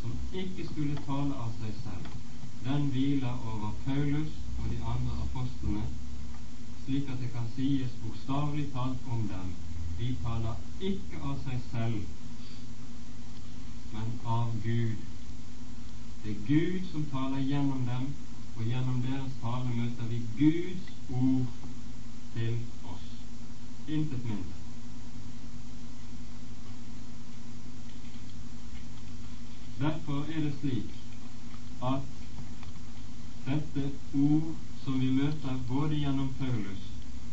[0.00, 2.18] som ikke skulle tale av seg selv,
[2.64, 5.86] den hviler over Paulus og de andre apostlene,
[6.84, 9.56] slik at det kan sies bokstavelig talt om dem
[9.98, 10.54] de taler
[10.90, 12.02] ikke av seg selv,
[13.92, 15.00] men av Gud.
[16.22, 18.06] Det er Gud som taler gjennom dem,
[18.58, 21.46] og gjennom deres tale møter vi Guds ord
[22.34, 22.56] til
[22.92, 23.04] oss.
[23.88, 24.58] Intet mindre.
[29.78, 30.94] Derfor er det slik
[31.82, 32.02] at
[33.46, 36.82] dette ord som vi møter både gjennom Paulus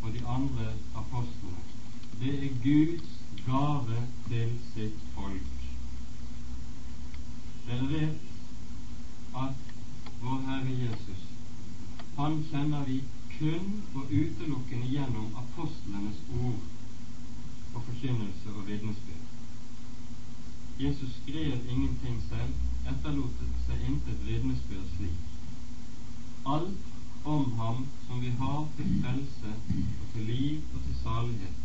[0.04, 1.64] og de andre apostlene,
[2.22, 5.54] det er Guds gave til sitt folk.
[7.68, 8.20] Dere vet
[9.36, 9.66] at
[10.22, 11.15] vår Herre Jesus,
[12.18, 13.02] han kjenner vi
[13.38, 16.62] kun og utelukkende gjennom apostlenes ord
[17.76, 19.26] og forkynnelse og vitnesbyrd.
[20.80, 22.54] Jesus skrev ingenting selv,
[22.88, 25.22] etterlot seg intet vitnesbyrd slik.
[26.56, 31.62] Alt om ham som vi har til frelse og til liv og til salighet,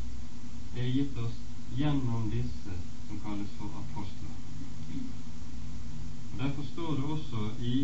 [0.74, 1.38] er gitt oss
[1.78, 4.34] gjennom disse som kalles for apostler.
[6.32, 7.74] Og Derfor står det også i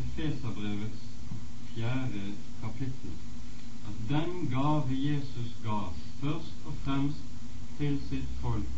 [0.00, 1.09] Efeserbrevets
[1.74, 2.24] fjerde
[2.62, 3.16] kapittel
[3.88, 5.78] at den gave Jesus ga
[6.20, 7.24] først og fremst
[7.78, 8.76] til sitt folk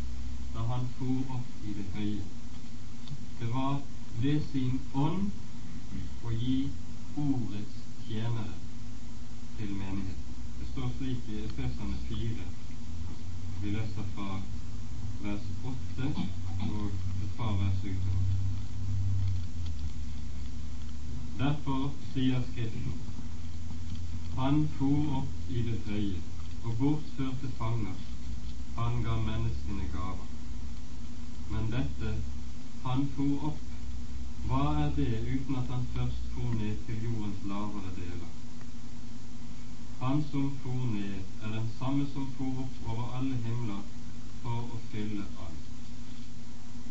[0.53, 2.23] da han for opp i det høye,
[3.39, 3.79] det var
[4.21, 5.31] ved sin ånd
[6.23, 6.57] å gi
[7.23, 8.53] ordets tjenere
[9.57, 10.37] til menigheten.
[10.59, 12.49] Det står slik i Efeserne 4.
[13.63, 14.41] Vi leser fra
[15.25, 16.11] vers 8
[16.69, 18.12] og et par vers utover.
[21.37, 22.93] Derfor sier Skriften
[24.35, 26.19] han for opp i det høye
[26.65, 27.99] og bortførte fanger.
[28.77, 30.29] Han ga menneskene gaver.
[31.51, 32.13] Men dette
[32.85, 33.59] han for opp,
[34.49, 38.31] hva er det uten at han først for ned til jordens lavere deler?
[40.01, 43.85] Han som for ned, er den samme som for opp over alle himler
[44.41, 45.69] for å fylle alt.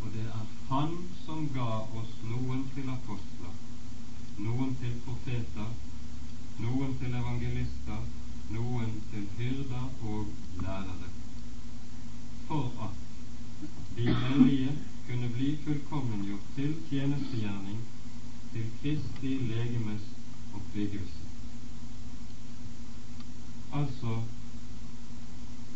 [0.02, 0.94] Og det er Han
[1.26, 3.51] som ga oss noen til apostler,
[4.38, 5.72] noen til profeter,
[6.64, 8.04] noen til evangelister,
[8.54, 10.26] noen til hyrder og
[10.62, 11.10] lærere,
[12.46, 13.66] for at
[13.96, 14.72] de hellige
[15.06, 17.82] kunne bli fullkommengjort til tjenestegjerning
[18.52, 20.08] til Kristi legemes
[20.54, 21.28] oppbyggelse.
[23.72, 24.20] Altså,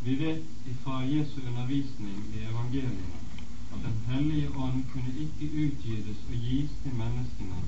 [0.04, 3.22] vi vet ifra Jesu undervisning i evangeliene
[3.72, 7.62] at Den hellige ånd kunne ikke utgytes og gis til menneskene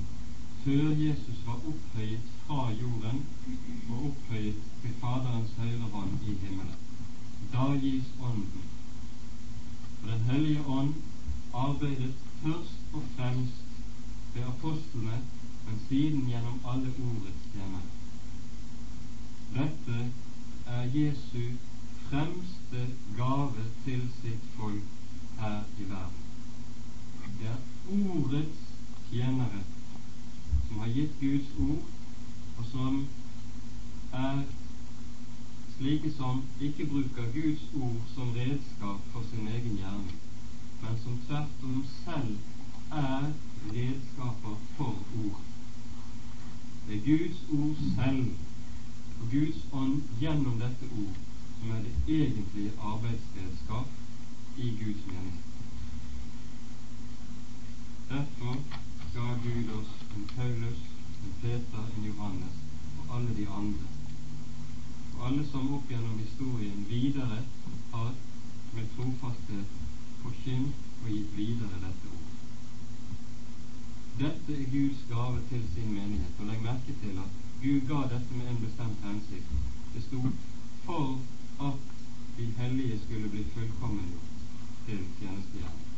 [0.63, 3.25] før Jesus var opphøyet fra jorden
[3.89, 6.81] og opphøyet til Faderens høyre hånd i himmelen.
[7.53, 8.65] Da gis Ånden.
[9.99, 10.93] For Den hellige ånd
[11.53, 13.65] arbeidet først og fremst
[14.33, 15.21] ved apostlene,
[15.65, 17.89] men siden gjennom alle ordets tjenere.
[19.53, 20.11] Dette
[20.65, 21.55] er Jesu
[22.09, 22.85] fremste
[23.17, 24.83] gave til sitt folk
[25.39, 26.23] her i verden.
[27.39, 28.63] Det er ordets
[29.09, 29.63] tjenere
[30.69, 31.83] som har gitt Guds ord,
[32.57, 33.07] og som
[34.13, 34.41] er
[35.77, 40.17] slike som ikke bruker Guds ord som redskap for sin egen hjerne,
[40.81, 42.37] men som tvert om selv
[42.91, 43.31] er
[43.73, 44.95] redskaper for
[45.25, 45.41] ord.
[46.87, 48.27] Det er Guds ord selv
[49.21, 51.17] og Guds ånd gjennom dette ord
[51.59, 53.87] som er det egentlige arbeidsredskap
[54.57, 55.39] i Guds mening.
[58.09, 58.55] Derfor
[59.13, 60.81] ga Gud oss en Paulus,
[61.23, 62.57] en Peter, en Johannes
[62.99, 63.87] og alle de andre.
[65.17, 67.41] Og alle som opp gjennom historien videre
[67.93, 68.11] har
[68.75, 69.79] med trofasthet
[70.23, 72.29] forkynt og gitt videre dette ord.
[74.19, 76.39] Dette er Guds gave til sin menighet.
[76.39, 79.53] Og legg merke til at Gud ga dette med en bestemt hensikt.
[79.93, 80.23] Det sto
[80.85, 81.19] for
[81.69, 81.93] at
[82.37, 84.33] de hellige skulle bli fullkommengjort
[84.85, 85.88] til tjenestegjerning.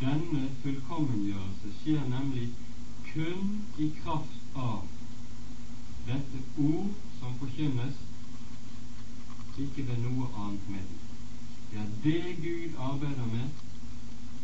[0.00, 2.50] Denne fullkommengjørelse skjer nemlig
[3.12, 3.44] kun
[3.80, 4.82] i kraft av
[6.08, 6.90] dette ord
[7.20, 8.02] som forkynnes,
[9.56, 10.98] ikke ved noe annet middel.
[11.70, 13.62] Det er det Gud arbeider med,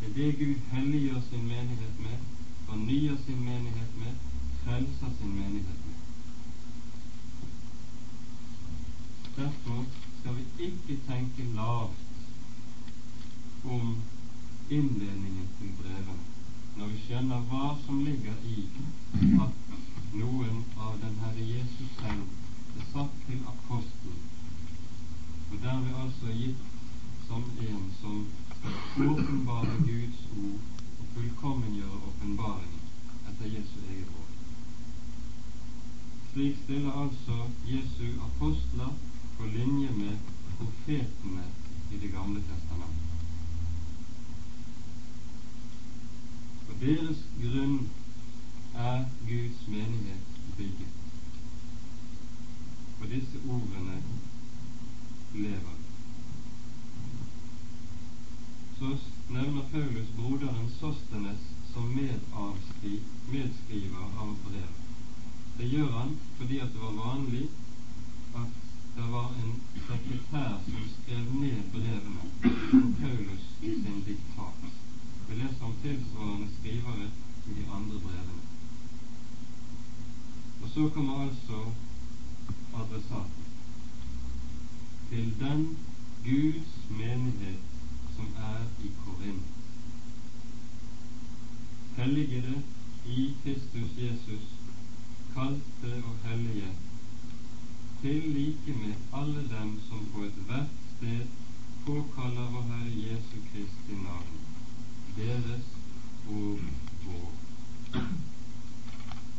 [0.00, 2.24] det er det Gud helliggjør sin menighet med,
[2.68, 4.24] fornyer sin menighet med,
[4.62, 6.00] frelser sin menighet med.
[9.36, 9.84] Derfor
[10.20, 12.00] skal vi ikke tenke lavt
[13.76, 13.94] om
[14.79, 16.33] innledningen til brevene
[16.77, 18.62] når vi skjønner hva som ligger i
[19.45, 19.75] at
[20.16, 24.14] noen av den Herre Jesus selv er satt til apostel,
[25.51, 26.64] og derved altså gitt
[27.27, 28.23] som en som
[28.55, 32.83] skal åpenbare Guds ord og fullkommengjøre åpenbaringen
[33.31, 34.35] etter Jesu eget råd.
[36.33, 38.97] Slik stiller altså Jesu apostler
[39.37, 41.49] på linje med profetene
[41.93, 43.01] i Det gamle testamentet.
[46.83, 47.76] Deres grunn
[48.74, 50.24] er Guds menighet
[50.57, 50.95] bygget.
[53.01, 53.99] Og disse ordene
[55.35, 55.76] lever.
[58.78, 58.97] Så
[59.30, 61.87] nevner Paulus broderen Sostenes som
[63.33, 64.80] medskriver av brevet.
[65.59, 67.47] Det gjør han fordi at det var vanlig
[68.35, 68.61] at
[68.97, 69.55] det var en
[69.87, 74.61] sekretær som skrev ned brevene på Paulus sin diktat.
[75.33, 77.07] Vi leser om tilsvarende skrivere
[77.49, 78.43] i de andre brevene.
[80.62, 81.61] Og så kommer altså
[82.74, 83.47] adressaten
[85.11, 85.78] til den
[86.24, 87.64] Guds menighet
[88.16, 89.49] som er i Korint.
[91.97, 92.62] Helligede
[93.07, 94.47] i Kristus Jesus,
[95.35, 96.70] kalte og hellige
[98.03, 101.26] til like med alle dem som på ethvert sted
[101.87, 104.41] påkaller vår Herre Jesu Kristi navn,
[105.16, 105.64] deres
[106.28, 106.58] og
[107.04, 107.30] vår.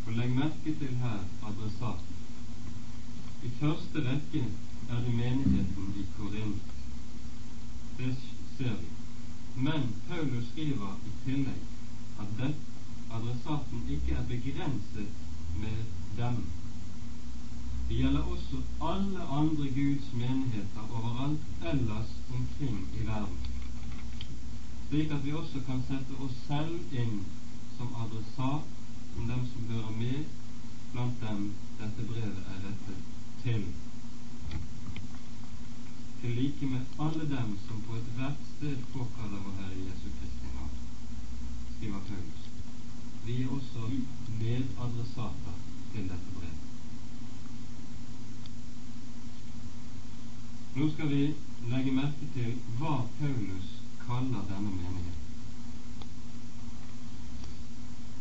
[0.05, 1.19] Og legg merke til her
[1.49, 2.19] adressaten.
[3.43, 4.43] I første rekke
[4.89, 6.73] er det menigheten i Korint.
[7.97, 8.15] Det
[8.57, 8.89] ser vi.
[9.55, 11.63] Men Paulus skriver i tillegg
[12.19, 12.55] at det,
[13.11, 15.09] adressaten ikke er begrenset
[15.61, 15.79] med
[16.17, 16.43] dem
[17.87, 23.37] det gjelder også alle andre Guds menigheter overalt ellers omkring i verden,
[24.93, 27.21] slik at vi også kan sette oss selv inn
[27.77, 30.27] som adressat om dem som hører med
[30.91, 31.47] blant dem
[31.79, 33.07] dette brevet er rettet
[33.41, 33.63] til.
[36.21, 40.77] Til like med alle dem som på ethvert sted påkaller vår Herre Jesu Kristi navn,
[41.73, 42.47] skriver Paulus.
[43.25, 43.89] Vi er også
[44.43, 45.61] medadressater
[45.95, 46.59] til dette brevet.
[50.75, 51.23] Nå skal vi
[51.73, 55.13] legge merke til hva Paulus kaller denne menigheten.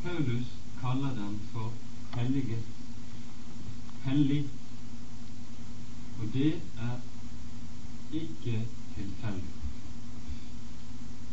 [0.02, 0.46] Paulus
[0.80, 1.72] kaller den for
[2.14, 2.64] helliget,
[4.04, 4.48] hellig,
[6.20, 6.96] og det er
[8.12, 8.66] ikke
[8.96, 9.52] tilfeldig.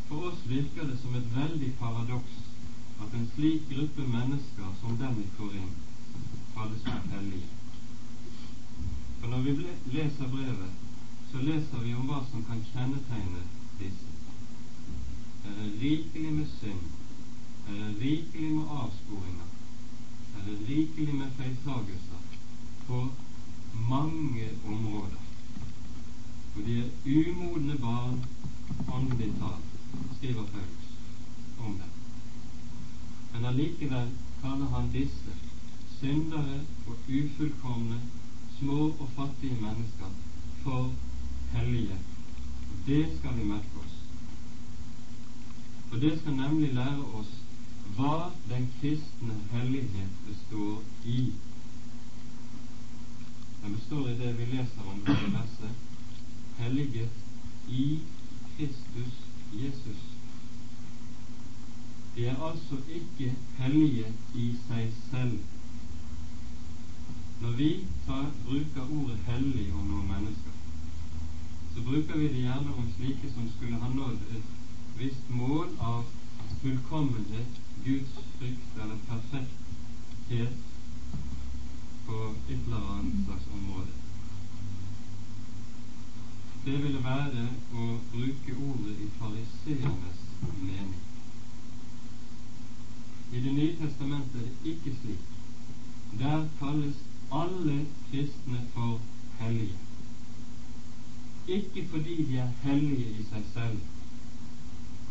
[0.08, 2.38] For oss virker det som et veldig paradoks
[3.02, 5.78] at en slik gruppe mennesker som den i Korint
[6.56, 7.50] kalles for hellige.
[9.20, 9.56] For når vi
[9.98, 10.72] leser brevet,
[11.32, 13.44] så leser vi om hva som kan kjennetegne
[13.80, 14.19] disse.
[15.46, 16.86] Er det rikelig med synd,
[17.68, 19.50] er det rikelig med avsporinger,
[20.38, 22.22] er det rikelig med feiltagelser
[22.88, 23.08] på
[23.90, 25.24] mange områder.
[26.54, 28.24] For de er umodne barn
[28.94, 29.70] åndelig talt,
[30.18, 30.90] skriver Paulus
[31.60, 31.92] om dem.
[33.34, 34.10] Men allikevel
[34.42, 35.36] kaller han disse
[36.00, 38.00] syndere og ufullkomne,
[38.60, 40.12] små og fattige mennesker
[40.64, 40.92] for
[41.52, 41.98] hellige.
[42.72, 43.79] Og det skal vi merke.
[45.90, 47.32] For det skal nemlig lære oss
[47.98, 51.34] hva den kristne hellighet består i.
[53.64, 57.10] Den består i det vi leser om i verset helliget
[57.70, 58.00] i
[58.58, 59.14] Kristus
[59.54, 60.02] Jesus.
[62.16, 65.40] De er altså ikke hellige i seg selv.
[67.42, 67.70] Når vi
[68.06, 70.56] tar, bruker ordet 'hellig' om noen mennesker,
[71.74, 74.59] så bruker vi det gjerne om slike som skulle ha nådd et
[75.00, 76.04] visst mål av
[76.62, 80.58] fullkommenhet, Guds frykt eller perfekthet
[82.06, 82.18] på
[82.50, 83.94] et eller annet slags område.
[86.66, 87.44] Det ville være
[87.82, 90.24] å bruke ordet i fariseernes
[90.62, 91.06] mening.
[93.32, 95.30] I Det nye testamentet er det ikke slik.
[96.20, 96.98] Der kalles
[97.32, 99.00] alle kristne for
[99.40, 99.78] hellige.
[101.48, 103.80] Ikke fordi de er hellige i seg selv,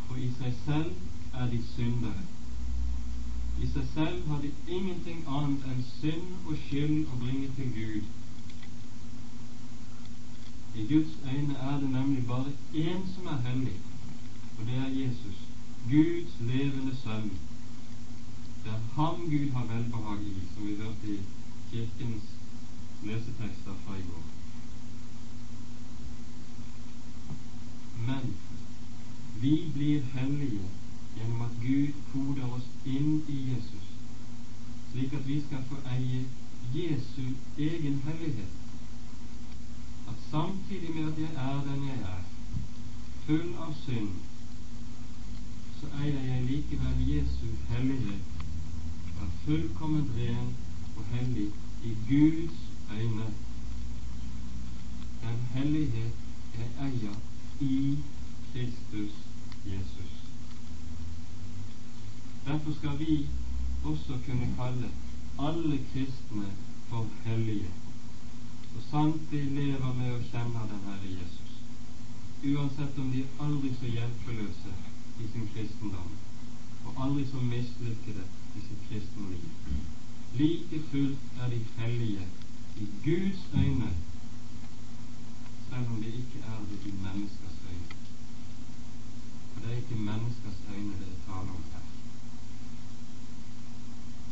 [0.09, 0.92] for i seg selv
[1.34, 2.24] er de syndere.
[3.61, 8.14] I seg selv har de ingenting annet enn synd og skyld å bringe til Gud.
[10.78, 12.52] I Guds øyne er det nemlig bare
[12.86, 13.76] én som er hellig,
[14.59, 15.44] og det er Jesus,
[15.90, 17.30] Guds levende sønn.
[18.64, 21.20] Det er ham Gud har velbehag i, som vi hørte i
[21.70, 22.34] Kirkens
[23.02, 24.26] lesetekster fra i går.
[28.06, 28.34] Men
[29.41, 30.68] vi blir hellige
[31.16, 33.91] gjennom at Gud koder oss inn i Jesus,
[34.93, 36.24] slik at vi skal få eie
[36.74, 37.22] Jesu
[37.59, 38.55] egen hellighet.
[40.09, 42.24] At samtidig med at jeg er den jeg er,
[43.26, 44.11] full av synd,
[45.80, 48.43] så eier jeg likevel Jesu hellighet,
[49.22, 50.53] er fullkomment ren
[50.97, 51.49] og hellig
[51.84, 52.59] i Guds
[52.91, 53.30] øyne.
[55.22, 56.12] Den hellighet
[56.59, 57.16] jeg eier
[57.61, 57.99] i
[58.53, 59.28] Kristus
[59.73, 60.12] Jesus.
[62.47, 63.27] Derfor skal vi
[63.85, 64.89] også kunne kalle
[65.39, 66.47] alle kristne
[66.89, 67.71] for hellige,
[68.77, 71.53] og sant de lever med å kjenne den Herre Jesus,
[72.53, 74.75] uansett om de er aldri så hjelpeløse
[75.21, 76.16] i sin kristendom,
[76.87, 78.25] og aldri så mislykkede
[78.57, 79.43] i sitt kristne.
[80.39, 82.27] Like fullt er de hellige
[82.81, 83.93] i Guds øyne,
[85.69, 87.47] selv om de ikke er det i menneskers
[89.59, 89.68] øyne.
[89.68, 91.84] Det er ikke menneskers øyne det er tale om her.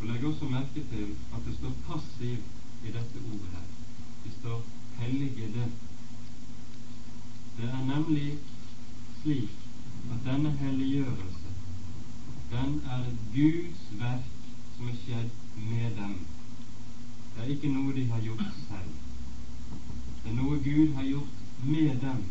[0.00, 2.38] Og Legg også merke til at det står passiv
[2.84, 3.66] i dette ordet her.
[4.24, 4.64] Det står
[4.98, 5.70] 'helligede'.
[7.56, 8.38] Det er nemlig
[9.22, 9.48] slik
[10.10, 11.50] at denne helliggjørelse,
[12.50, 14.24] den er et Guds verk
[14.76, 16.26] som er skjedd med dem.
[17.34, 18.90] Det er ikke noe de har gjort selv.
[20.24, 22.24] Det er noe Gud har gjort med dem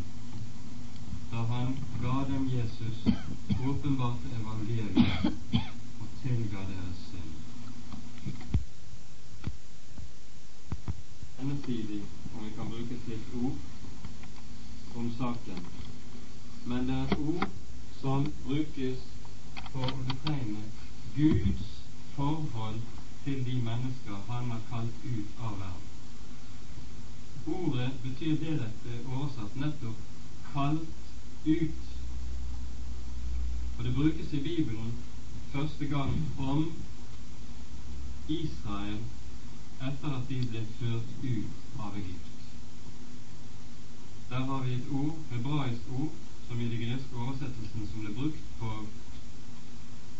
[1.36, 2.98] da han ga dem Jesus,
[3.68, 5.24] åpenbarte evangeliet
[6.00, 7.34] og tilga deres synd.
[11.42, 12.00] Endesidig,
[12.34, 13.58] om vi kan bruke et slikt ord,
[14.96, 15.60] om saken.
[16.66, 17.48] Men det er et ord
[18.00, 19.06] som brukes
[19.72, 20.64] for å betegne
[21.20, 21.70] Guds
[22.14, 22.80] forhold
[23.24, 25.88] til de mennesker han har kalt ut av verden.
[27.46, 30.00] Ordet betyr direkte oversatt nettopp
[30.52, 31.05] 'kalt
[31.46, 31.70] ut.
[33.78, 34.92] Og det brukes i Bibelen
[35.52, 36.72] første gang om
[38.28, 38.98] Israel
[39.88, 42.32] etter at de ble ført ut av Egypt.
[44.30, 46.12] Der har vi et ord, hebraisk ord,
[46.48, 48.72] som i de greske oversettelsen som ble brukt på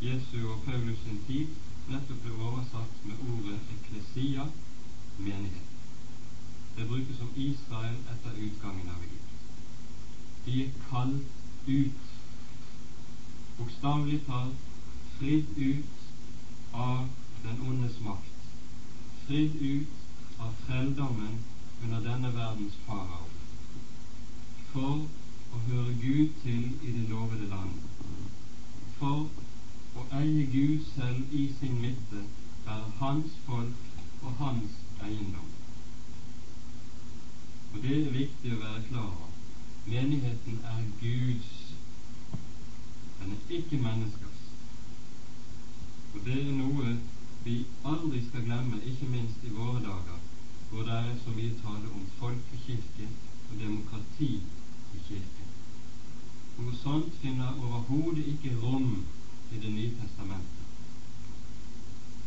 [0.02, 1.58] Jesu og Paulus sin tid,
[1.90, 4.46] nettopp ble oversatt med ordet eklesia,
[5.18, 5.70] menighet.
[6.76, 9.25] Det brukes om Israel etter utgangen av Egypt
[10.47, 12.03] er kalt ut,
[13.59, 14.66] bokstavelig talt
[15.18, 17.09] fridd ut av
[17.42, 18.47] den ondes makt,
[19.26, 21.38] fridd ut av trelldommen
[21.82, 23.26] under denne verdens farao,
[24.72, 25.07] for
[25.57, 27.76] å høre Gud til i det lovede land,
[28.99, 29.26] for
[29.97, 32.26] å eie Gud selv i sin midte,
[32.66, 33.86] være hans folk
[34.22, 35.55] og hans eiendom.
[37.72, 39.25] Og det er viktig å være klar over.
[39.87, 41.74] Menigheten er Guds.
[43.20, 44.41] Den er ikke menneskers.
[46.14, 46.97] Og det er noe
[47.45, 50.18] vi aldri skal glemme, ikke minst i våre dager,
[50.70, 53.07] hvor det er så mye tale om folkekirke
[53.51, 54.30] og demokrati
[54.97, 55.55] i kirken.
[56.59, 59.05] Noe sånt finner overhodet ikke rom
[59.53, 60.66] i Det nye testamentet.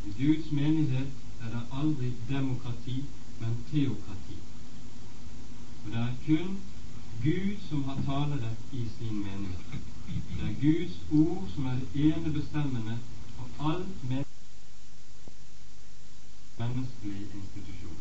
[0.08, 1.12] I Guds menighet
[1.44, 3.04] er det aldri demokrati,
[3.40, 4.38] men teokrati.
[5.86, 6.60] Og det er kun
[7.24, 9.82] Gud som har talerett i sin menighet.
[10.08, 12.98] Det er Guds ord som er det ene bestemmende
[13.36, 13.86] for all
[16.60, 18.00] menneskelig institusjon.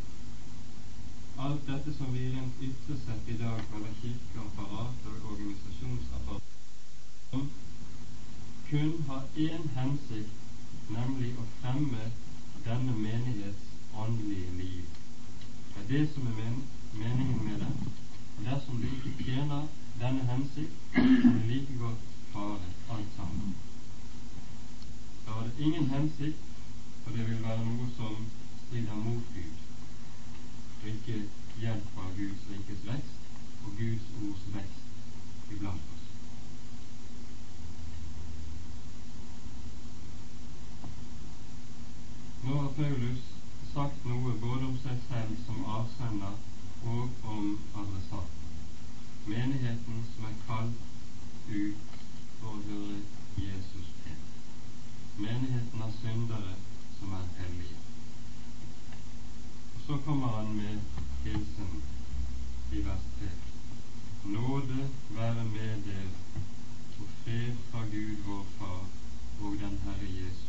[1.38, 6.42] Alt dette som vi rent ytre sett i dag kaller kirkeapparat og organisasjonsapparat,
[7.30, 7.50] som
[8.70, 10.34] kun har én hensikt,
[10.88, 12.10] nemlig å fremme
[12.64, 14.82] denne menighets åndelige liv.
[15.74, 17.72] Det er det som er men meningen med det.
[18.44, 19.64] Dersom du ikke tjener
[20.00, 23.54] denne hensikt, kan du like godt fare alt sammen.
[25.26, 26.44] Da har det ingen hensikt,
[27.04, 28.26] for det vil være noe som
[28.66, 29.64] strider mot Gud
[30.78, 31.14] og ikke
[31.58, 36.04] hjelper Guds rikes vekst og Guds ords vekst iblant oss.
[42.44, 43.24] Nå har Paulus
[43.72, 46.38] sagt noe både om seg selv som avsender
[46.82, 48.48] og om adressaten.
[49.26, 50.80] Menigheten som er kalt
[51.50, 51.98] ut
[52.40, 52.98] for å høre
[53.36, 54.16] Jesus til.
[55.18, 56.54] Menigheten av syndere
[56.98, 57.80] som er hellige.
[59.74, 60.80] Og så kommer han med
[61.24, 61.82] hilsen
[62.72, 63.32] i vers 3.
[64.36, 66.44] Nåde være med dere
[66.98, 68.84] og fred fra Gud vår Far
[69.40, 70.47] og den Herre Jesus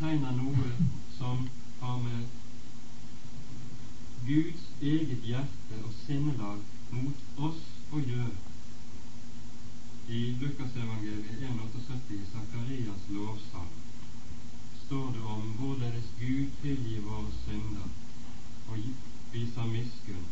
[0.00, 0.68] betegner noe
[1.18, 1.42] som
[1.80, 2.28] har med
[4.24, 6.62] Guds eget hjerte og sinnelag
[6.96, 7.60] mot oss
[7.92, 8.38] å gjøre.
[10.08, 13.68] I Lukasevangeliet 1,78 i Sakarias lovsang
[14.86, 17.92] står det om hvorledes Gud tilgir våre synder
[18.72, 18.88] og
[19.34, 20.24] viser miskunn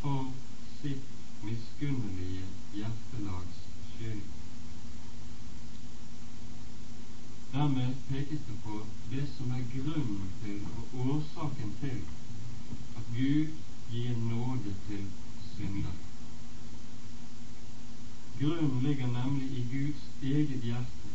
[0.00, 0.32] for
[0.80, 4.41] sitt miskunnelige hjertelags skyld.
[7.52, 8.74] Dermed pekes det på
[9.10, 11.98] det som er grunnen til og årsaken til
[12.96, 13.50] at Gud
[13.90, 15.02] gir nåde til
[15.56, 15.98] synder.
[18.38, 21.12] Grunnen ligger nemlig i Guds eget hjerte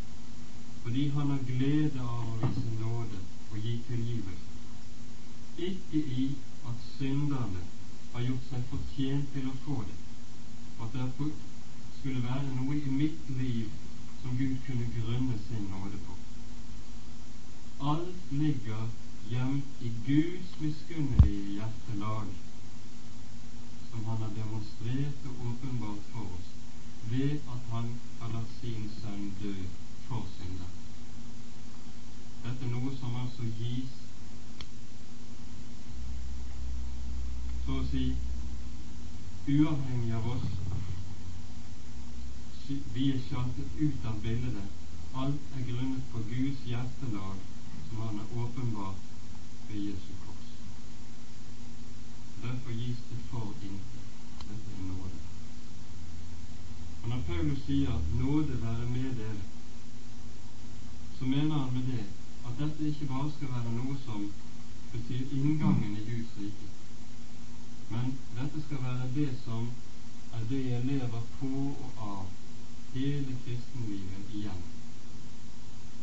[0.83, 3.17] fordi han har glede av å vise nåde
[3.49, 4.53] og gi tilgivelse,
[5.57, 6.21] ikke i
[6.69, 7.63] at synderne
[8.13, 9.97] har gjort seg fortjent til å få det,
[10.85, 11.31] at det
[11.97, 13.73] skulle være noe i mitt liv
[14.21, 16.16] som Gud kunne grunne sin nåde på.
[17.79, 18.89] Alt ligger
[19.29, 22.27] gjemt i Guds miskunnelige hjertelag,
[23.91, 26.47] som Han har demonstrert og åpenbart for oss
[27.09, 29.53] ved at Han har latt sin sønn dø
[30.07, 30.71] for synder.
[32.45, 33.93] Dette er noe som altså gis
[37.65, 38.03] så å si
[39.53, 40.47] uavhengig av oss.
[42.95, 44.65] Vi er sjaltet ut av bildet.
[45.13, 47.37] Alt er grunnet på Guds hjertelag,
[47.89, 49.01] som Han er åpenbart
[49.69, 50.47] ved Jesu kors.
[52.43, 54.05] Derfor gis det for intet.
[54.49, 55.19] Dette er nåde.
[57.03, 59.45] Og Når Paulus sier 'nåde være med dere',
[61.19, 62.05] så mener han med det
[62.47, 64.31] at dette ikke bare skal være noe som
[64.91, 66.67] betyr inngangen i Guds rike,
[67.89, 69.71] men dette skal være det som
[70.33, 71.51] er det jeg lever på
[71.83, 72.25] og av
[72.93, 74.76] hele kristenlivet igjen.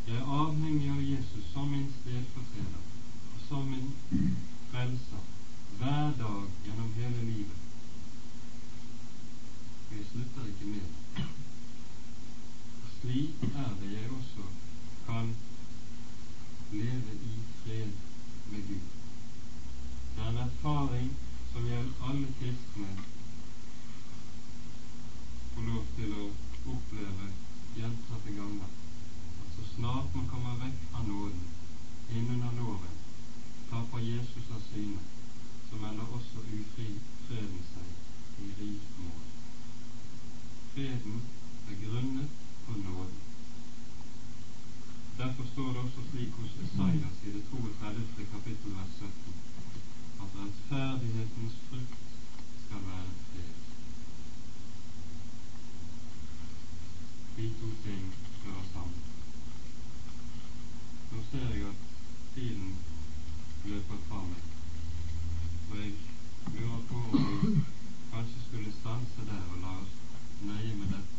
[0.06, 2.80] Jeg er avhengig av Jesus som min stedfortreder
[3.34, 3.86] og som min
[4.72, 5.22] frelser
[5.78, 7.62] hver dag gjennom hele livet.
[9.94, 11.24] Jeg slutter ikke med.
[12.98, 14.46] Slik er det jeg også
[15.06, 15.32] kan
[16.74, 17.96] leve i fred
[18.52, 18.86] med Gud.
[20.14, 21.10] Det er en erfaring
[21.52, 22.92] som gjelder alle kristne
[25.54, 26.30] får lov til å
[26.76, 27.34] oppleve
[27.76, 28.83] gjentatte ganger.
[29.54, 31.44] Så snart man kommer vekk av nåden,
[32.10, 32.96] innunder loven,
[33.70, 35.02] tar på Jesus av syne,
[35.70, 36.88] så melder også ufri
[37.28, 39.22] freden seg i rik mål.
[40.74, 41.22] Freden
[41.70, 43.20] er grunnet på nåden.
[45.18, 48.26] Derfor står det også slik hos Esaias i det 32.
[48.32, 49.34] kapittel vers 17
[50.22, 51.98] at rettferdighetens frukt
[52.66, 53.54] skal være fred.
[57.36, 59.13] De to ting hører sammen.
[61.14, 61.82] Nå ser jeg at
[62.34, 62.70] tiden
[63.64, 64.42] løper fra meg,
[65.70, 65.92] og jeg
[66.56, 67.52] lurer på om vi
[68.14, 69.94] kanskje skulle stanse der og la oss
[70.42, 71.13] nøye med dette.